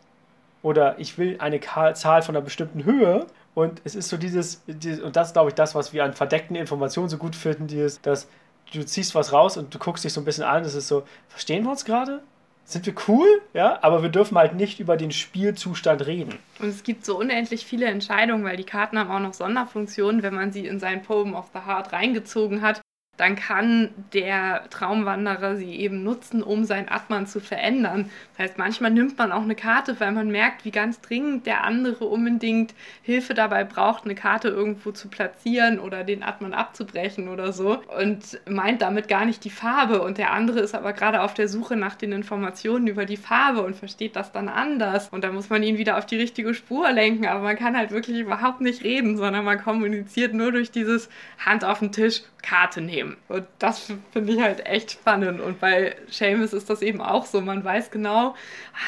[0.61, 4.99] oder ich will eine Zahl von einer bestimmten Höhe und es ist so dieses, dieses
[5.01, 8.01] und das ist glaube ich das, was wir an verdeckten Informationen so gut finden, dieses,
[8.01, 8.27] dass
[8.73, 11.03] du ziehst was raus und du guckst dich so ein bisschen an, das ist so,
[11.29, 12.21] verstehen wir uns gerade?
[12.65, 13.41] Sind wir cool?
[13.53, 16.37] Ja, aber wir dürfen halt nicht über den Spielzustand reden.
[16.59, 20.35] Und es gibt so unendlich viele Entscheidungen, weil die Karten haben auch noch Sonderfunktionen, wenn
[20.35, 22.79] man sie in sein Poem of the Heart reingezogen hat
[23.19, 28.09] dann kann der Traumwanderer sie eben nutzen, um sein Atman zu verändern.
[28.37, 31.65] Das heißt, manchmal nimmt man auch eine Karte, weil man merkt, wie ganz dringend der
[31.65, 37.51] andere unbedingt Hilfe dabei braucht, eine Karte irgendwo zu platzieren oder den Atman abzubrechen oder
[37.51, 40.01] so und meint damit gar nicht die Farbe.
[40.01, 43.63] Und der andere ist aber gerade auf der Suche nach den Informationen über die Farbe
[43.63, 45.09] und versteht das dann anders.
[45.09, 47.25] Und da muss man ihn wieder auf die richtige Spur lenken.
[47.25, 51.65] Aber man kann halt wirklich überhaupt nicht reden, sondern man kommuniziert nur durch dieses Hand
[51.65, 53.08] auf den Tisch, Karte nehmen.
[53.27, 55.41] Und das finde ich halt echt spannend.
[55.41, 57.41] Und bei Seamus ist das eben auch so.
[57.41, 58.35] Man weiß genau,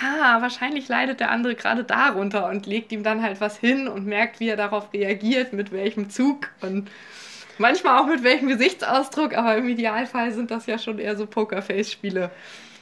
[0.03, 4.05] ah, wahrscheinlich leidet der andere gerade darunter und legt ihm dann halt was hin und
[4.05, 6.89] merkt, wie er darauf reagiert, mit welchem Zug und
[7.57, 12.31] manchmal auch mit welchem Gesichtsausdruck, aber im Idealfall sind das ja schon eher so Pokerface-Spiele.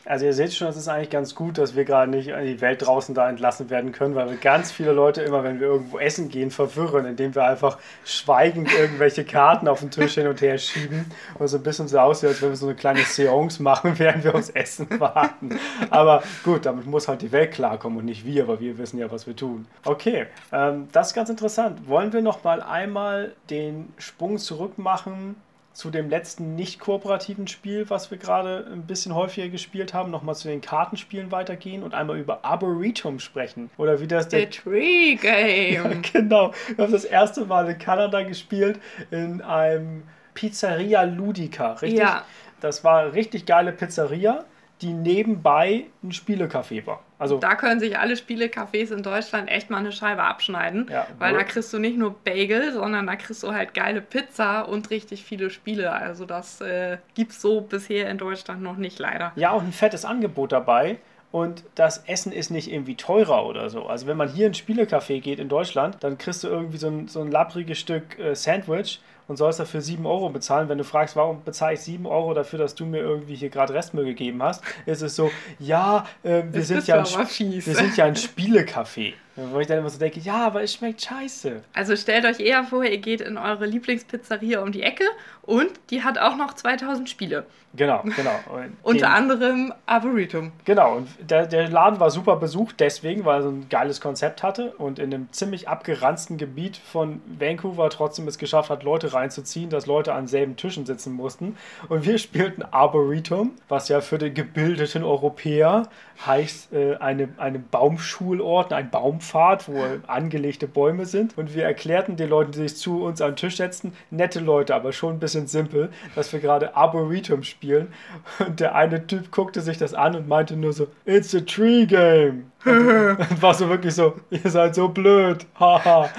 [0.09, 2.61] Also ihr seht schon, es ist eigentlich ganz gut, dass wir gerade nicht in die
[2.61, 5.99] Welt draußen da entlassen werden können, weil wir ganz viele Leute immer, wenn wir irgendwo
[5.99, 10.57] essen gehen, verwirren, indem wir einfach schweigend irgendwelche Karten auf den Tisch hin und her
[10.57, 11.05] schieben
[11.37, 14.23] und so ein bisschen so aussieht, als wenn wir so eine kleine Seance machen, während
[14.23, 15.59] wir aufs Essen warten.
[15.91, 19.11] Aber gut, damit muss halt die Welt klarkommen und nicht wir, weil wir wissen ja,
[19.11, 19.67] was wir tun.
[19.85, 21.87] Okay, ähm, das ist ganz interessant.
[21.87, 25.35] Wollen wir noch mal einmal den Sprung zurück machen
[25.79, 30.35] zu dem letzten nicht kooperativen Spiel, was wir gerade ein bisschen häufiger gespielt haben, nochmal
[30.35, 33.69] zu den Kartenspielen weitergehen und einmal über Arboretum sprechen.
[33.77, 34.41] Oder wie das der.
[34.41, 35.73] The Tree Game.
[35.73, 36.51] ja, genau.
[36.75, 41.99] Wir haben das erste Mal in Kanada gespielt in einem Pizzeria Ludica, richtig?
[41.99, 42.25] Ja.
[42.59, 44.43] Das war richtig geile Pizzeria
[44.81, 47.01] die nebenbei ein Spielecafé war.
[47.17, 51.33] Also da können sich alle Spielecafés in Deutschland echt mal eine Scheibe abschneiden, ja, weil
[51.33, 55.25] da kriegst du nicht nur Bagel, sondern da kriegst du halt geile Pizza und richtig
[55.25, 55.91] viele Spiele.
[55.91, 59.33] Also das äh, es so bisher in Deutschland noch nicht leider.
[59.35, 60.99] Ja, auch ein fettes Angebot dabei.
[61.31, 63.85] Und das Essen ist nicht irgendwie teurer oder so.
[63.85, 66.87] Also wenn man hier in ein Spielecafé geht in Deutschland, dann kriegst du irgendwie so
[66.87, 70.67] ein, so ein labbriges Stück äh, Sandwich und sollst dafür 7 Euro bezahlen.
[70.67, 73.73] Wenn du fragst, warum bezahle ich 7 Euro dafür, dass du mir irgendwie hier gerade
[73.73, 78.05] Restmüll gegeben hast, ist es so, ja, äh, wir, sind ja, ein, wir sind ja
[78.05, 79.13] ein Spielecafé.
[79.35, 81.61] Wo ich dann immer so denke, ja, aber es schmeckt scheiße.
[81.73, 85.05] Also stellt euch eher vor, ihr geht in eure Lieblingspizzeria um die Ecke
[85.43, 87.45] und die hat auch noch 2000 Spiele.
[87.75, 88.39] Genau, genau.
[88.83, 90.51] Unter anderem Arboretum.
[90.65, 94.41] Genau, und der, der Laden war super besucht deswegen, weil er so ein geiles Konzept
[94.41, 99.69] hatte und in einem ziemlich abgeranzten Gebiet von Vancouver trotzdem es geschafft hat, Leute reinzuziehen,
[99.69, 101.57] dass Leute an selben Tischen sitzen mussten.
[101.89, 105.89] Und wir spielten Arboretum, was ja für den gebildeten Europäer
[106.25, 108.89] heißt äh, eine, eine Baumschulort, ein
[109.29, 111.37] Baumpfad, wo angelegte Bäume sind.
[111.37, 114.75] Und wir erklärten den Leuten, die sich zu uns an den Tisch setzten, nette Leute,
[114.75, 117.93] aber schon ein bisschen simpel, dass wir gerade Arboretum spielen.
[118.39, 121.85] Und der eine Typ guckte sich das an und meinte nur so, It's a tree
[121.85, 122.48] game.
[122.65, 126.09] Und war so wirklich so, ihr seid so blöd, haha.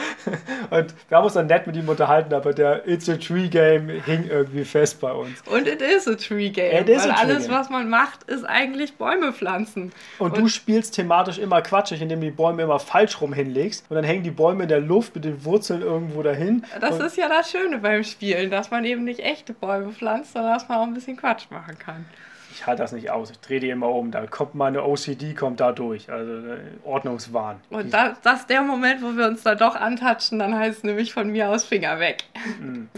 [0.70, 3.88] und wir haben uns dann nett mit ihm unterhalten, aber der It's a Tree Game
[3.88, 5.42] hing irgendwie fest bei uns.
[5.46, 6.80] Und it is a Tree Game.
[6.80, 7.54] It is weil a tree alles, game.
[7.56, 9.92] was man macht, ist eigentlich Bäume pflanzen.
[10.18, 13.84] Und, und, du spielst thematisch immer quatschig, indem du die Bäume immer falsch rum hinlegst.
[13.90, 16.64] Und dann hängen die Bäume in der Luft mit den Wurzeln irgendwo dahin.
[16.80, 20.54] Das ist ja das Schöne beim Spielen, dass man eben nicht echte Bäume pflanzt, sondern
[20.54, 22.06] dass man auch ein bisschen Quatsch machen kann
[22.52, 23.30] ich halte das nicht aus.
[23.30, 24.10] Ich drehe die immer um.
[24.10, 26.10] Da kommt meine OCD kommt da durch.
[26.10, 27.60] Also äh, Ordnungswahn.
[27.70, 30.38] Und da, das ist der Moment, wo wir uns da doch antatschen.
[30.38, 32.24] Dann heißt es nämlich von mir aus Finger weg.
[32.60, 32.88] Mhm.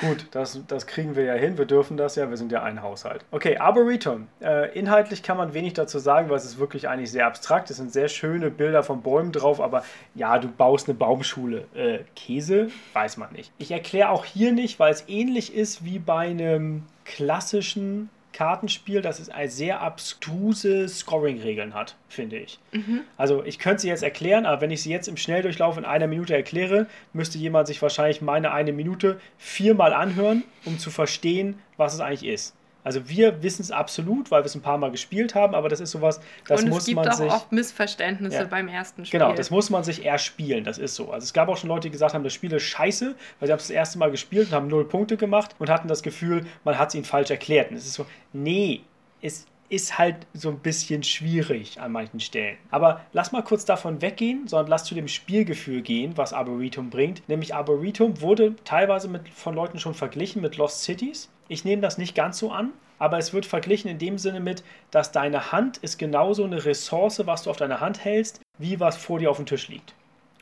[0.00, 1.58] Gut, das, das kriegen wir ja hin.
[1.58, 2.30] Wir dürfen das ja.
[2.30, 3.24] Wir sind ja ein Haushalt.
[3.30, 4.28] Okay, Arboretum.
[4.40, 7.70] Äh, inhaltlich kann man wenig dazu sagen, weil es ist wirklich eigentlich sehr abstrakt.
[7.70, 9.60] Es sind sehr schöne Bilder von Bäumen drauf.
[9.60, 11.66] Aber ja, du baust eine Baumschule.
[11.74, 12.68] Äh, Käse?
[12.92, 13.52] Weiß man nicht.
[13.58, 19.20] Ich erkläre auch hier nicht, weil es ähnlich ist wie bei einem klassischen Kartenspiel, das
[19.20, 22.58] es sehr abstruse Scoring-Regeln hat, finde ich.
[22.72, 23.02] Mhm.
[23.16, 26.06] Also ich könnte sie jetzt erklären, aber wenn ich sie jetzt im Schnelldurchlauf in einer
[26.06, 31.94] Minute erkläre, müsste jemand sich wahrscheinlich meine eine Minute viermal anhören, um zu verstehen, was
[31.94, 32.54] es eigentlich ist.
[32.82, 35.80] Also wir wissen es absolut, weil wir es ein paar Mal gespielt haben, aber das
[35.80, 36.96] ist sowas, das muss man sich...
[36.96, 38.44] Und es gibt auch oft Missverständnisse ja.
[38.44, 39.20] beim ersten Spiel.
[39.20, 41.10] Genau, das muss man sich erst spielen, das ist so.
[41.10, 43.52] Also es gab auch schon Leute, die gesagt haben, das Spiel ist scheiße, weil sie
[43.52, 46.46] haben es das erste Mal gespielt und haben null Punkte gemacht und hatten das Gefühl,
[46.64, 47.70] man hat es ihnen falsch erklärt.
[47.70, 48.80] Und es ist so, nee,
[49.22, 52.56] es ist halt so ein bisschen schwierig an manchen Stellen.
[52.70, 57.26] Aber lass mal kurz davon weggehen, sondern lass zu dem Spielgefühl gehen, was Arboretum bringt.
[57.28, 61.30] Nämlich Arboretum wurde teilweise mit, von Leuten schon verglichen mit Lost Cities.
[61.50, 62.70] Ich nehme das nicht ganz so an,
[63.00, 67.26] aber es wird verglichen in dem Sinne mit, dass deine Hand ist genauso eine Ressource,
[67.26, 69.92] was du auf deiner Hand hältst, wie was vor dir auf dem Tisch liegt.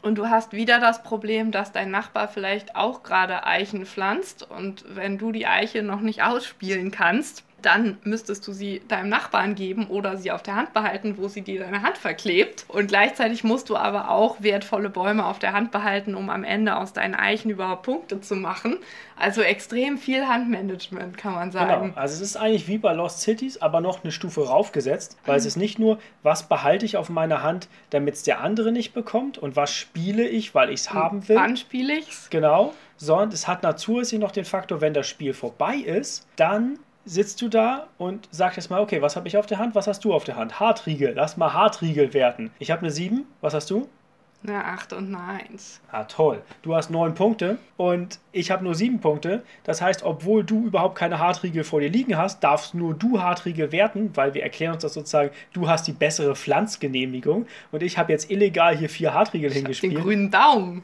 [0.03, 4.85] Und du hast wieder das Problem, dass dein Nachbar vielleicht auch gerade Eichen pflanzt und
[4.87, 9.89] wenn du die Eiche noch nicht ausspielen kannst, dann müsstest du sie deinem Nachbarn geben
[9.89, 12.65] oder sie auf der Hand behalten, wo sie dir deine Hand verklebt.
[12.69, 16.77] Und gleichzeitig musst du aber auch wertvolle Bäume auf der Hand behalten, um am Ende
[16.77, 18.79] aus deinen Eichen überhaupt Punkte zu machen.
[19.17, 21.89] Also extrem viel Handmanagement, kann man sagen.
[21.89, 25.35] Genau, also es ist eigentlich wie bei Lost Cities, aber noch eine Stufe raufgesetzt, weil
[25.35, 25.39] mhm.
[25.39, 28.95] es ist nicht nur, was behalte ich auf meiner Hand, damit es der andere nicht
[28.95, 31.37] bekommt und was spiele ich, weil ich es haben will.
[31.37, 32.31] Wann spiele ich es?
[32.31, 36.79] Genau, sondern es hat zusätzlich noch den Faktor, wenn das Spiel vorbei ist, dann
[37.09, 39.87] sitzt du da und sagst jetzt mal, okay, was habe ich auf der Hand, was
[39.87, 40.61] hast du auf der Hand?
[40.61, 42.51] Hartriegel, lass mal Hartriegel werten.
[42.59, 43.89] Ich habe eine 7, was hast du?
[44.47, 45.81] Eine 8 und eine 1.
[45.91, 46.43] Ah, toll.
[46.63, 49.43] Du hast 9 Punkte und ich habe nur 7 Punkte.
[49.65, 53.73] Das heißt, obwohl du überhaupt keine Hartriegel vor dir liegen hast, darfst nur du Hartriegel
[53.73, 58.13] werten, weil wir erklären uns das sozusagen, du hast die bessere Pflanzgenehmigung und ich habe
[58.13, 59.95] jetzt illegal hier vier Hartriegel ich hingespielt.
[59.95, 60.83] Den grünen Daumen.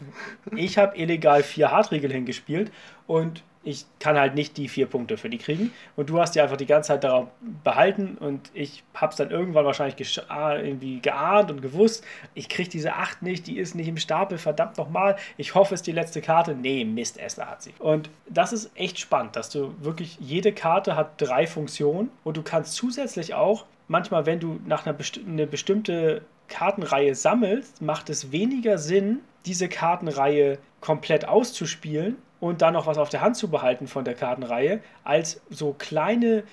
[0.56, 2.72] Ich habe illegal vier Hartriegel hingespielt
[3.06, 5.72] und ich kann halt nicht die vier Punkte für die kriegen.
[5.96, 7.28] Und du hast die einfach die ganze Zeit darauf
[7.62, 12.04] behalten und ich habe es dann irgendwann wahrscheinlich ah, irgendwie geahnt und gewusst,
[12.34, 15.16] ich kriege diese acht nicht, die ist nicht im Stapel, verdammt nochmal.
[15.36, 16.54] Ich hoffe, es ist die letzte Karte.
[16.54, 17.74] Nee, Mist, Esther hat sie.
[17.78, 22.42] Und das ist echt spannend, dass du wirklich, jede Karte hat drei Funktionen und du
[22.42, 28.30] kannst zusätzlich auch, manchmal, wenn du nach einer besti eine bestimmte Kartenreihe sammelst, macht es
[28.32, 33.88] weniger Sinn, diese Kartenreihe komplett auszuspielen, und dann noch was auf der Hand zu behalten
[33.88, 36.44] von der Kartenreihe, als so kleine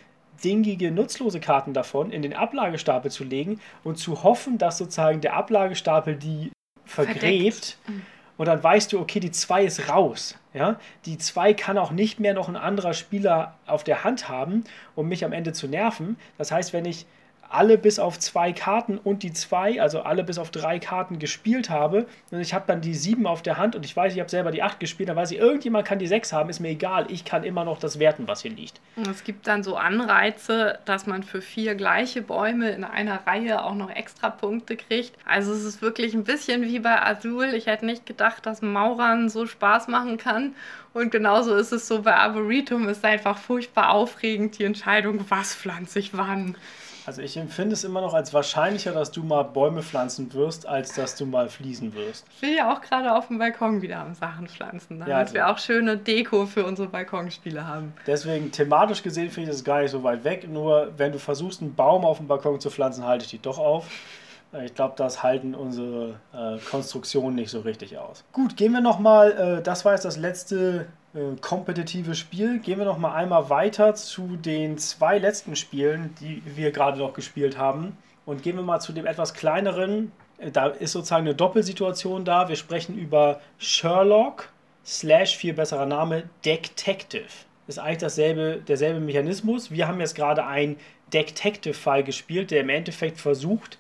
[0.41, 5.33] dingige, nutzlose Karten davon in den Ablagestapel zu legen und zu hoffen, dass sozusagen der
[5.33, 6.49] Ablagestapel die
[6.85, 7.77] vergräbt.
[7.87, 8.03] Mhm.
[8.37, 10.39] Und dann weißt du, okay, die 2 ist raus.
[10.53, 10.79] Ja?
[11.03, 14.63] Die 2 kann auch nicht mehr noch ein anderer Spieler auf der Hand haben,
[14.95, 16.15] um mich am Ende zu nerven.
[16.37, 17.05] Das heißt, wenn ich
[17.51, 21.69] alle bis auf zwei Karten und die zwei, also alle bis auf drei Karten gespielt
[21.69, 22.07] habe.
[22.31, 24.51] Und ich habe dann die sieben auf der Hand und ich weiß, ich habe selber
[24.51, 27.05] die acht gespielt, dann weiß ich, irgendjemand kann die sechs haben, ist mir egal.
[27.09, 28.79] Ich kann immer noch das werten, was hier liegt.
[29.09, 33.75] Es gibt dann so Anreize, dass man für vier gleiche Bäume in einer Reihe auch
[33.75, 35.13] noch extra Punkte kriegt.
[35.25, 37.53] Also es ist wirklich ein bisschen wie bei Azul.
[37.53, 40.55] Ich hätte nicht gedacht, dass Maurern so Spaß machen kann.
[40.93, 42.87] Und genauso ist es so bei Arboretum.
[42.87, 46.55] Es ist einfach furchtbar aufregend, die Entscheidung, was pflanze ich wann.
[47.11, 50.93] Also ich empfinde es immer noch als wahrscheinlicher, dass du mal Bäume pflanzen wirst, als
[50.93, 52.25] dass du mal fließen wirst.
[52.37, 55.33] Ich will ja auch gerade auf dem Balkon wieder am Sachen pflanzen, damit ja, also
[55.33, 57.91] wir auch schöne Deko für unsere Balkonspiele haben.
[58.07, 60.47] Deswegen thematisch gesehen finde ich das gar nicht so weit weg.
[60.47, 63.57] Nur wenn du versuchst, einen Baum auf dem Balkon zu pflanzen, halte ich die doch
[63.57, 63.87] auf.
[64.63, 68.23] Ich glaube, das halten unsere äh, Konstruktionen nicht so richtig aus.
[68.31, 70.87] Gut, gehen wir nochmal, äh, das war jetzt das letzte
[71.41, 72.59] kompetitive Spiel.
[72.59, 77.13] Gehen wir noch mal einmal weiter zu den zwei letzten Spielen, die wir gerade noch
[77.13, 77.97] gespielt haben.
[78.25, 80.11] Und gehen wir mal zu dem etwas kleineren.
[80.53, 82.49] Da ist sozusagen eine Doppelsituation da.
[82.49, 84.49] Wir sprechen über Sherlock
[84.85, 87.25] slash viel besserer Name Detective.
[87.67, 89.71] Ist eigentlich dasselbe, derselbe Mechanismus.
[89.71, 90.77] Wir haben jetzt gerade einen
[91.13, 93.77] Detective-Fall gespielt, der im Endeffekt versucht,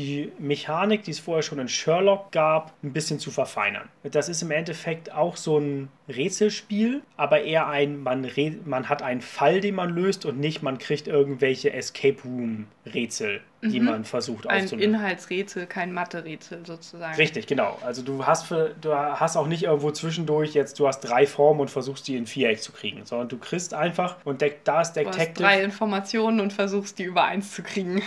[0.00, 3.88] die Mechanik, die es vorher schon in Sherlock gab, ein bisschen zu verfeinern.
[4.02, 8.26] Das ist im Endeffekt auch so ein Rätselspiel, aber eher ein, man,
[8.64, 13.40] man hat einen Fall, den man löst und nicht, man kriegt irgendwelche Escape Room Rätsel,
[13.62, 13.86] die mhm.
[13.86, 14.94] man versucht ein aufzulösen.
[14.94, 17.14] Ein Inhaltsrätsel, kein Mathe-Rätsel sozusagen.
[17.16, 17.78] Richtig, genau.
[17.84, 21.60] Also du hast, für, du hast auch nicht irgendwo zwischendurch jetzt, du hast drei Formen
[21.60, 24.92] und versuchst die in Viereck zu kriegen, sondern du kriegst einfach und de da ist
[24.92, 25.14] Detective.
[25.14, 28.02] Du hast drei Informationen und versuchst die über eins zu kriegen.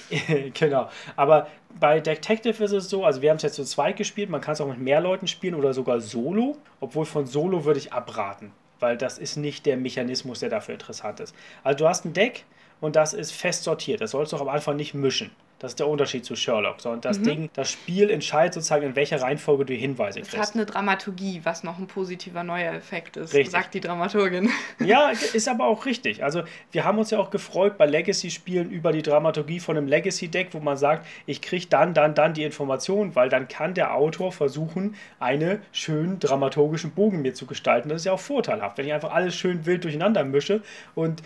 [0.54, 0.90] genau.
[1.14, 1.46] Aber
[1.78, 4.54] bei Detective ist es so, also wir haben es jetzt zu zweit gespielt, man kann
[4.54, 8.50] es auch mit mehr Leuten spielen oder sogar solo, obwohl von solo würde ich abraten,
[8.80, 11.34] weil das ist nicht der Mechanismus, der dafür interessant ist.
[11.62, 12.44] Also du hast ein Deck
[12.80, 15.30] und das ist fest sortiert, das sollst du auch am Anfang nicht mischen.
[15.58, 16.82] Das ist der Unterschied zu Sherlock.
[16.82, 17.24] Sondern das mhm.
[17.24, 20.34] Ding, das Spiel entscheidet sozusagen, in welcher Reihenfolge du Hinweise kriegst.
[20.34, 23.52] Es hat eine Dramaturgie, was noch ein positiver neuer Effekt ist, richtig.
[23.52, 24.50] sagt die Dramaturgin.
[24.84, 26.22] Ja, ist aber auch richtig.
[26.22, 30.48] Also wir haben uns ja auch gefreut bei Legacy-Spielen über die Dramaturgie von einem Legacy-Deck,
[30.52, 34.32] wo man sagt, ich kriege dann, dann, dann die Information, weil dann kann der Autor
[34.32, 37.88] versuchen, einen schönen dramaturgischen Bogen mir zu gestalten.
[37.88, 40.62] Das ist ja auch vorteilhaft, wenn ich einfach alles schön wild durcheinander mische
[40.94, 41.22] und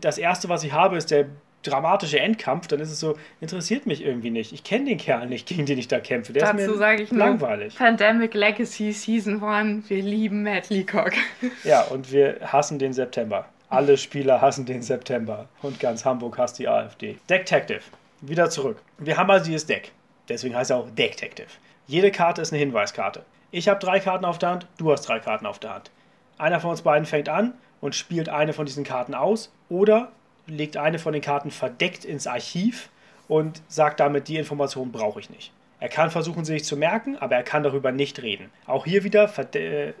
[0.00, 1.26] das erste, was ich habe, ist der
[1.62, 4.52] dramatische Endkampf, dann ist es so, interessiert mich irgendwie nicht.
[4.52, 6.32] Ich kenne den Kerl nicht, gegen den ich da kämpfe.
[6.32, 7.76] Der Dazu sage ich langweilig.
[7.76, 11.12] Pandemic Legacy Season 1, wir lieben Matt Leacock.
[11.64, 13.46] Ja, und wir hassen den September.
[13.68, 17.18] Alle Spieler hassen den September und ganz Hamburg hasst die AfD.
[17.28, 17.80] Detective.
[18.20, 18.80] Wieder zurück.
[18.98, 19.92] Wir haben also dieses Deck.
[20.28, 21.48] Deswegen heißt er auch Detective.
[21.86, 23.24] Jede Karte ist eine Hinweiskarte.
[23.50, 25.90] Ich habe drei Karten auf der Hand, du hast drei Karten auf der Hand.
[26.38, 30.12] Einer von uns beiden fängt an und spielt eine von diesen Karten aus oder
[30.46, 32.88] legt eine von den Karten verdeckt ins Archiv
[33.28, 35.52] und sagt damit, die Information brauche ich nicht.
[35.78, 38.50] Er kann versuchen, sie sich zu merken, aber er kann darüber nicht reden.
[38.66, 39.92] Auch hier wieder äh,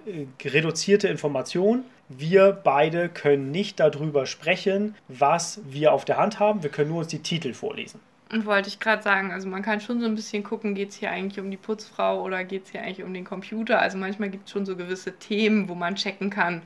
[0.44, 1.84] reduzierte Information.
[2.08, 6.62] Wir beide können nicht darüber sprechen, was wir auf der Hand haben.
[6.62, 8.00] Wir können nur uns die Titel vorlesen.
[8.32, 10.96] Und wollte ich gerade sagen, also man kann schon so ein bisschen gucken, geht es
[10.96, 13.80] hier eigentlich um die Putzfrau oder geht es hier eigentlich um den Computer.
[13.80, 16.62] Also manchmal gibt es schon so gewisse Themen, wo man checken kann,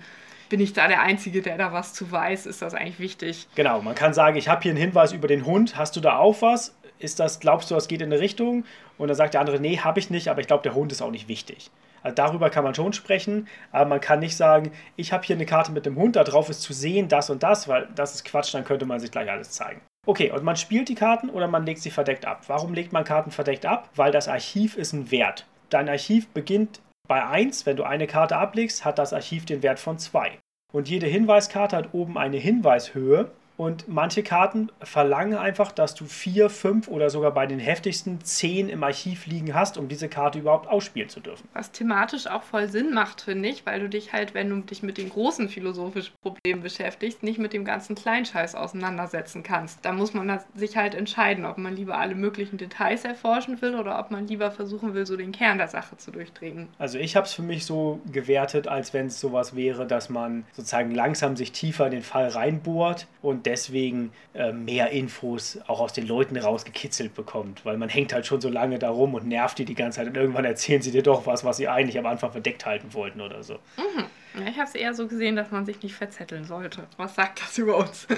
[0.50, 2.44] bin ich da der Einzige, der da was zu weiß?
[2.44, 3.48] Ist das eigentlich wichtig?
[3.54, 5.76] Genau, man kann sagen, ich habe hier einen Hinweis über den Hund.
[5.76, 6.76] Hast du da auch was?
[6.98, 8.64] Ist das, glaubst du, das geht in eine Richtung?
[8.98, 11.00] Und dann sagt der andere, nee, habe ich nicht, aber ich glaube, der Hund ist
[11.00, 11.70] auch nicht wichtig.
[12.02, 15.46] Also darüber kann man schon sprechen, aber man kann nicht sagen, ich habe hier eine
[15.46, 18.24] Karte mit dem Hund, da drauf ist zu sehen das und das, weil das ist
[18.24, 19.80] Quatsch, dann könnte man sich gleich alles zeigen.
[20.06, 22.44] Okay, und man spielt die Karten oder man legt sie verdeckt ab.
[22.46, 23.90] Warum legt man Karten verdeckt ab?
[23.96, 25.46] Weil das Archiv ist ein Wert.
[25.68, 26.80] Dein Archiv beginnt
[27.10, 30.38] bei 1, wenn du eine Karte ablegst, hat das Archiv den Wert von 2.
[30.72, 36.48] Und jede Hinweiskarte hat oben eine Hinweishöhe und manche Karten verlangen einfach, dass du vier,
[36.48, 40.66] fünf oder sogar bei den heftigsten zehn im Archiv liegen hast, um diese Karte überhaupt
[40.66, 41.46] ausspielen zu dürfen.
[41.52, 44.82] Was thematisch auch voll Sinn macht, finde ich, weil du dich halt, wenn du dich
[44.82, 49.84] mit den großen philosophischen Problemen beschäftigst, nicht mit dem ganzen Kleinscheiß auseinandersetzen kannst.
[49.84, 53.98] Da muss man sich halt entscheiden, ob man lieber alle möglichen Details erforschen will oder
[53.98, 56.68] ob man lieber versuchen will, so den Kern der Sache zu durchdringen.
[56.78, 60.46] Also ich habe es für mich so gewertet, als wenn es sowas wäre, dass man
[60.52, 65.92] sozusagen langsam sich tiefer in den Fall reinbohrt und deswegen äh, mehr Infos auch aus
[65.92, 69.58] den Leuten rausgekitzelt bekommt, weil man hängt halt schon so lange da rum und nervt
[69.58, 72.06] die die ganze Zeit und irgendwann erzählen sie dir doch was, was sie eigentlich am
[72.06, 73.54] Anfang verdeckt halten wollten oder so.
[73.76, 74.06] Mhm.
[74.46, 76.86] Ich habe es eher so gesehen, dass man sich nicht verzetteln sollte.
[76.96, 78.06] Was sagt das über uns?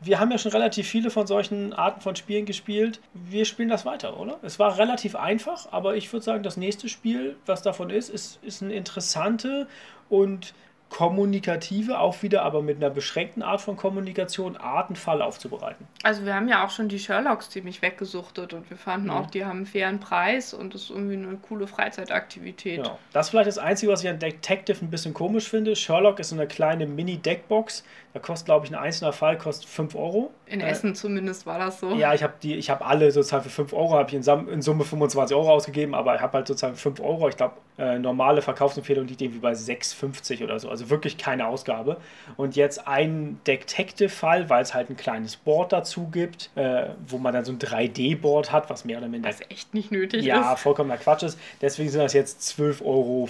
[0.00, 3.00] Wir haben ja schon relativ viele von solchen Arten von Spielen gespielt.
[3.14, 4.38] Wir spielen das weiter, oder?
[4.42, 8.38] Es war relativ einfach, aber ich würde sagen, das nächste Spiel, was davon ist, ist,
[8.44, 9.66] ist eine interessante
[10.08, 10.54] und
[10.90, 15.86] kommunikative, auch wieder aber mit einer beschränkten Art von Kommunikation, Art einen Fall aufzubereiten.
[16.02, 19.12] Also wir haben ja auch schon die Sherlocks ziemlich weggesuchtet und wir fanden mhm.
[19.12, 22.82] auch, die haben einen fairen Preis und das ist irgendwie eine coole Freizeitaktivität.
[22.82, 22.98] Genau.
[23.12, 25.76] Das ist vielleicht das Einzige, was ich an Detective ein bisschen komisch finde.
[25.76, 27.84] Sherlock ist so eine kleine Mini-Deckbox.
[28.14, 30.32] Da kostet, glaube ich, ein einzelner Fall kostet 5 Euro.
[30.50, 31.94] In äh, Essen zumindest war das so.
[31.94, 34.62] Ja, ich habe die, ich habe alle sozusagen für 5 Euro, habe ich in, in,
[34.62, 37.28] Summe 25 Euro ausgegeben, aber ich habe halt sozusagen 5 Euro.
[37.28, 40.68] Ich glaube, äh, normale Verkaufsempfehlung liegt irgendwie bei 6,50 oder so.
[40.68, 41.98] Also wirklich keine Ausgabe.
[42.36, 47.32] Und jetzt ein Detective-Fall, weil es halt ein kleines Board dazu gibt, äh, wo man
[47.32, 49.28] dann so ein 3D-Board hat, was mehr oder minder.
[49.28, 50.46] Was echt nicht nötig ja, ist.
[50.46, 51.38] Ja, vollkommener Quatsch ist.
[51.60, 53.28] Deswegen sind das jetzt 12,50 Euro.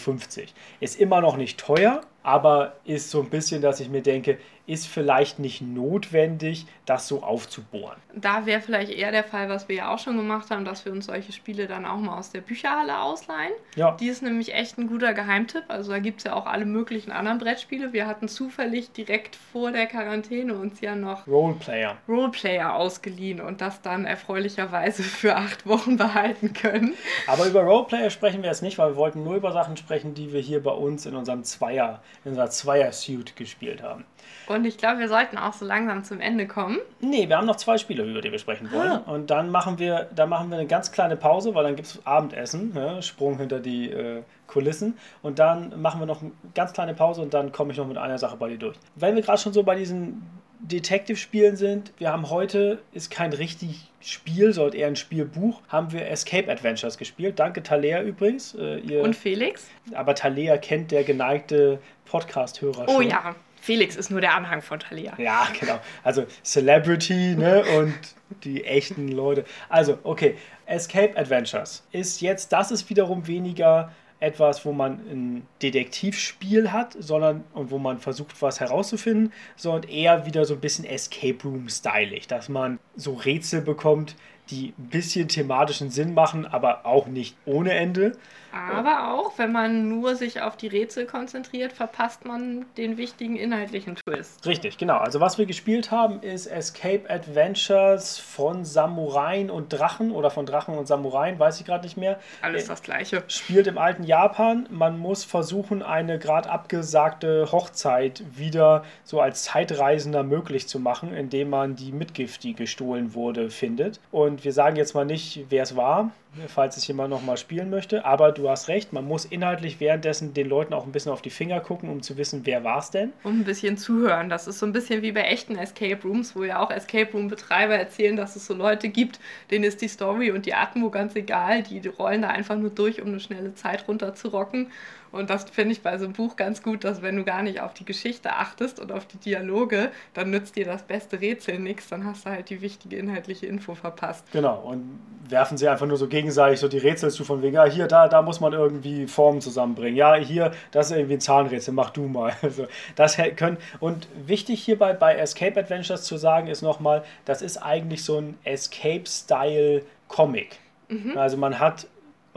[0.81, 4.39] Ist immer noch nicht teuer, aber ist so ein bisschen, dass ich mir denke,
[4.69, 7.97] ist vielleicht nicht notwendig, das so aufzubohren.
[8.14, 10.93] Da wäre vielleicht eher der Fall, was wir ja auch schon gemacht haben, dass wir
[10.93, 13.53] uns solche Spiele dann auch mal aus der Bücherhalle ausleihen.
[13.77, 13.97] Ja.
[13.99, 15.64] Die ist nämlich echt ein guter Geheimtipp.
[15.69, 17.95] Also da gibt es ja auch alle möglichen anderen Brettspiele.
[17.95, 21.97] Wir hatten zufällig direkt vor der Quarantäne uns ja noch Roleplayer.
[22.07, 26.95] Roleplayer ausgeliehen und das dann erfreulicherweise für acht Wochen behalten können.
[27.27, 30.33] Aber über Roleplayer sprechen wir jetzt nicht, weil wir wollten nur über Sachen sprechen, die
[30.33, 34.05] wir hier bei uns in unserem Zweier, in unserer Zweier-Suit gespielt haben.
[34.47, 36.79] Und ich glaube, wir sollten auch so langsam zum Ende kommen.
[37.01, 38.91] Nee, wir haben noch zwei Spiele, über die wir sprechen wollen.
[38.91, 39.03] Ah.
[39.07, 42.07] Und dann machen wir, dann machen wir eine ganz kleine Pause, weil dann gibt es
[42.07, 44.97] Abendessen, ja, Sprung hinter die äh, Kulissen.
[45.22, 47.99] Und dann machen wir noch eine ganz kleine Pause und dann komme ich noch mit
[47.99, 48.76] einer Sache bei dir durch.
[48.95, 50.22] Wenn wir gerade schon so bei diesen
[50.61, 56.09] Detective-Spielen sind, wir haben heute, ist kein richtig Spiel, sondern eher ein Spielbuch, haben wir
[56.09, 57.39] Escape Adventures gespielt.
[57.39, 58.55] Danke Talea übrigens.
[58.55, 59.68] Äh, ihr, und Felix.
[59.95, 62.97] Aber Talea kennt der geneigte Podcast-Hörer oh, schon.
[62.97, 63.35] Oh ja,
[63.69, 65.12] Felix ist nur der Anhang von Thalia.
[65.19, 65.79] Ja, genau.
[66.03, 67.62] Also Celebrity ne?
[67.77, 67.95] und
[68.43, 69.45] die echten Leute.
[69.69, 70.39] Also, okay.
[70.64, 77.45] Escape Adventures ist jetzt, das ist wiederum weniger etwas, wo man ein Detektivspiel hat, sondern
[77.53, 82.49] und wo man versucht, was herauszufinden, sondern eher wieder so ein bisschen Escape Room-stylig, dass
[82.49, 84.16] man so Rätsel bekommt,
[84.49, 88.12] die ein bisschen thematischen Sinn machen, aber auch nicht ohne Ende.
[88.53, 93.96] Aber auch, wenn man nur sich auf die Rätsel konzentriert, verpasst man den wichtigen inhaltlichen
[93.96, 94.46] Twist.
[94.46, 94.99] Richtig, genau.
[94.99, 100.78] Also was wir gespielt haben, ist Escape Adventures von Samuraien und Drachen oder von Drachen
[100.78, 102.18] und Samuraien, weiß ich gerade nicht mehr.
[102.42, 103.22] Alles das gleiche.
[103.28, 104.66] Spielt im alten Japan.
[104.70, 111.51] Man muss versuchen, eine gerade abgesagte Hochzeit wieder so als Zeitreisender möglich zu machen, indem
[111.51, 114.01] man die Mitgift, die gestohlen wurde, findet.
[114.11, 116.12] Und Und wir sagen jetzt mal nicht, wer es war,
[116.47, 118.05] falls es jemand nochmal spielen möchte.
[118.05, 121.31] Aber du hast recht, man muss inhaltlich währenddessen den Leuten auch ein bisschen auf die
[121.31, 123.12] Finger gucken, um zu wissen, wer war es denn.
[123.22, 124.29] Und ein bisschen zuhören.
[124.29, 127.74] Das ist so ein bisschen wie bei echten Escape Rooms, wo ja auch Escape Room-Betreiber
[127.74, 129.20] erzählen, dass es so Leute gibt,
[129.51, 131.62] denen ist die Story und die Atmo ganz egal.
[131.62, 134.70] Die rollen da einfach nur durch, um eine schnelle Zeit runterzurocken.
[135.13, 137.61] Und das finde ich bei so einem Buch ganz gut, dass wenn du gar nicht
[137.61, 141.89] auf die Geschichte achtest und auf die Dialoge, dann nützt dir das beste Rätsel nichts,
[141.89, 144.25] dann hast du halt die wichtige inhaltliche Info verpasst.
[144.33, 144.99] Genau, und
[145.29, 148.09] werfen sie einfach nur so gegenseitig so die Rätsel zu von wegen, ja, hier, da,
[148.09, 149.97] da muss man irgendwie Formen zusammenbringen.
[149.97, 152.33] Ja, hier, das ist irgendwie ein Zahnrätsel, mach du mal.
[152.49, 157.59] Also, das können, und wichtig hierbei bei Escape Adventures zu sagen ist nochmal, das ist
[157.59, 160.59] eigentlich so ein Escape-Style-Comic.
[160.89, 161.19] Mhm.
[161.19, 161.87] Also man hat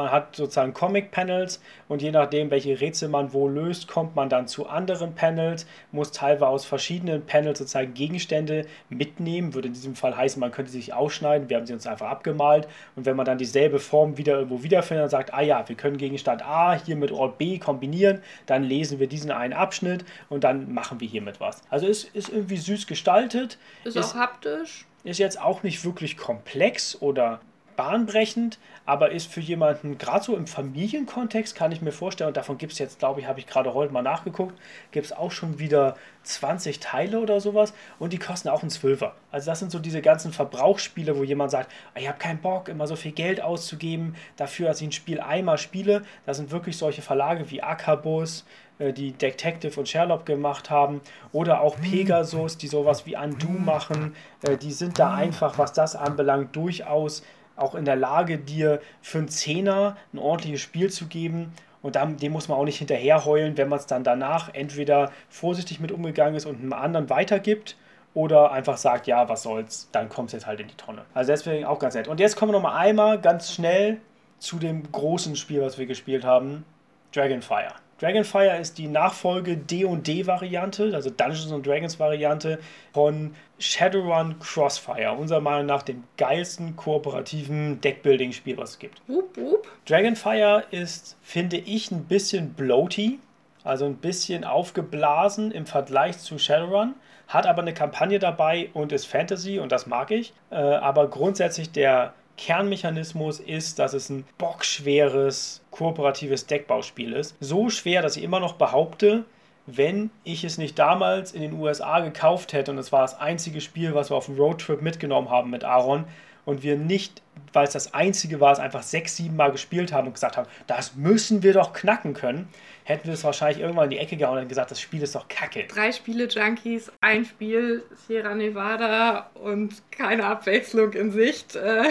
[0.01, 4.47] man hat sozusagen Comic-Panels und je nachdem, welche Rätsel man wo löst, kommt man dann
[4.47, 9.53] zu anderen Panels, muss teilweise aus verschiedenen Panels sozusagen Gegenstände mitnehmen.
[9.53, 11.49] Würde in diesem Fall heißen, man könnte sich ausschneiden.
[11.49, 12.67] Wir haben sie uns einfach abgemalt.
[12.95, 15.97] Und wenn man dann dieselbe Form wieder irgendwo wiederfindet und sagt, ah ja, wir können
[15.97, 20.73] Gegenstand A hier mit Ort B kombinieren, dann lesen wir diesen einen Abschnitt und dann
[20.73, 21.61] machen wir hiermit was.
[21.69, 23.57] Also es ist irgendwie süß gestaltet.
[23.83, 24.85] Ist, ist auch haptisch.
[25.03, 27.41] Ist jetzt auch nicht wirklich komplex oder
[27.75, 32.57] bahnbrechend, aber ist für jemanden, gerade so im Familienkontext, kann ich mir vorstellen, und davon
[32.57, 34.57] gibt es jetzt, glaube ich, habe ich gerade heute mal nachgeguckt,
[34.91, 39.15] gibt es auch schon wieder 20 Teile oder sowas und die kosten auch einen Zwölfer.
[39.31, 42.87] Also das sind so diese ganzen Verbrauchsspiele, wo jemand sagt, ich habe keinen Bock, immer
[42.87, 46.03] so viel Geld auszugeben dafür, dass ich ein Spiel einmal spiele.
[46.25, 48.45] Da sind wirklich solche Verlage wie Akabus,
[48.81, 51.01] äh, die Detective und Sherlock gemacht haben
[51.31, 51.83] oder auch hm.
[51.83, 54.15] Pegasus, die sowas wie Undo machen.
[54.41, 57.23] Äh, die sind da einfach, was das anbelangt, durchaus
[57.61, 61.53] auch in der Lage, dir für einen Zehner ein ordentliches Spiel zu geben.
[61.81, 65.11] Und dann, dem muss man auch nicht hinterher heulen, wenn man es dann danach entweder
[65.29, 67.75] vorsichtig mit umgegangen ist und einem anderen weitergibt
[68.13, 71.03] oder einfach sagt, ja, was soll's, dann kommt es jetzt halt in die Tonne.
[71.13, 72.07] Also deswegen auch ganz nett.
[72.07, 73.97] Und jetzt kommen wir nochmal einmal ganz schnell
[74.37, 76.65] zu dem großen Spiel, was wir gespielt haben,
[77.13, 77.73] Dragonfire.
[78.01, 82.57] Dragonfire ist die Nachfolge D&D-Variante, also Dungeons Dragons Variante
[82.93, 85.13] von Shadowrun Crossfire.
[85.13, 89.03] Unserer Meinung nach dem geilsten kooperativen Deckbuilding-Spiel, was es gibt.
[89.07, 89.67] Wupp, wupp.
[89.85, 93.19] Dragonfire ist, finde ich, ein bisschen bloaty,
[93.63, 96.95] also ein bisschen aufgeblasen im Vergleich zu Shadowrun
[97.27, 100.33] hat aber eine Kampagne dabei und ist Fantasy und das mag ich.
[100.49, 107.35] Äh, aber grundsätzlich der Kernmechanismus ist, dass es ein bockschweres, kooperatives Deckbauspiel ist.
[107.39, 109.25] So schwer, dass ich immer noch behaupte,
[109.67, 113.61] wenn ich es nicht damals in den USA gekauft hätte und es war das einzige
[113.61, 116.05] Spiel, was wir auf dem Roadtrip mitgenommen haben mit Aaron
[116.45, 117.21] und wir nicht,
[117.53, 120.47] weil es das einzige war, es einfach sechs, sieben Mal gespielt haben und gesagt haben,
[120.67, 122.49] das müssen wir doch knacken können,
[122.91, 125.27] hätten wir es wahrscheinlich irgendwann in die Ecke gehauen und gesagt, das Spiel ist doch
[125.27, 125.65] kacke.
[125.67, 131.55] Drei Spiele Junkies, ein Spiel Sierra Nevada und keine Abwechslung in Sicht.
[131.55, 131.83] Äh,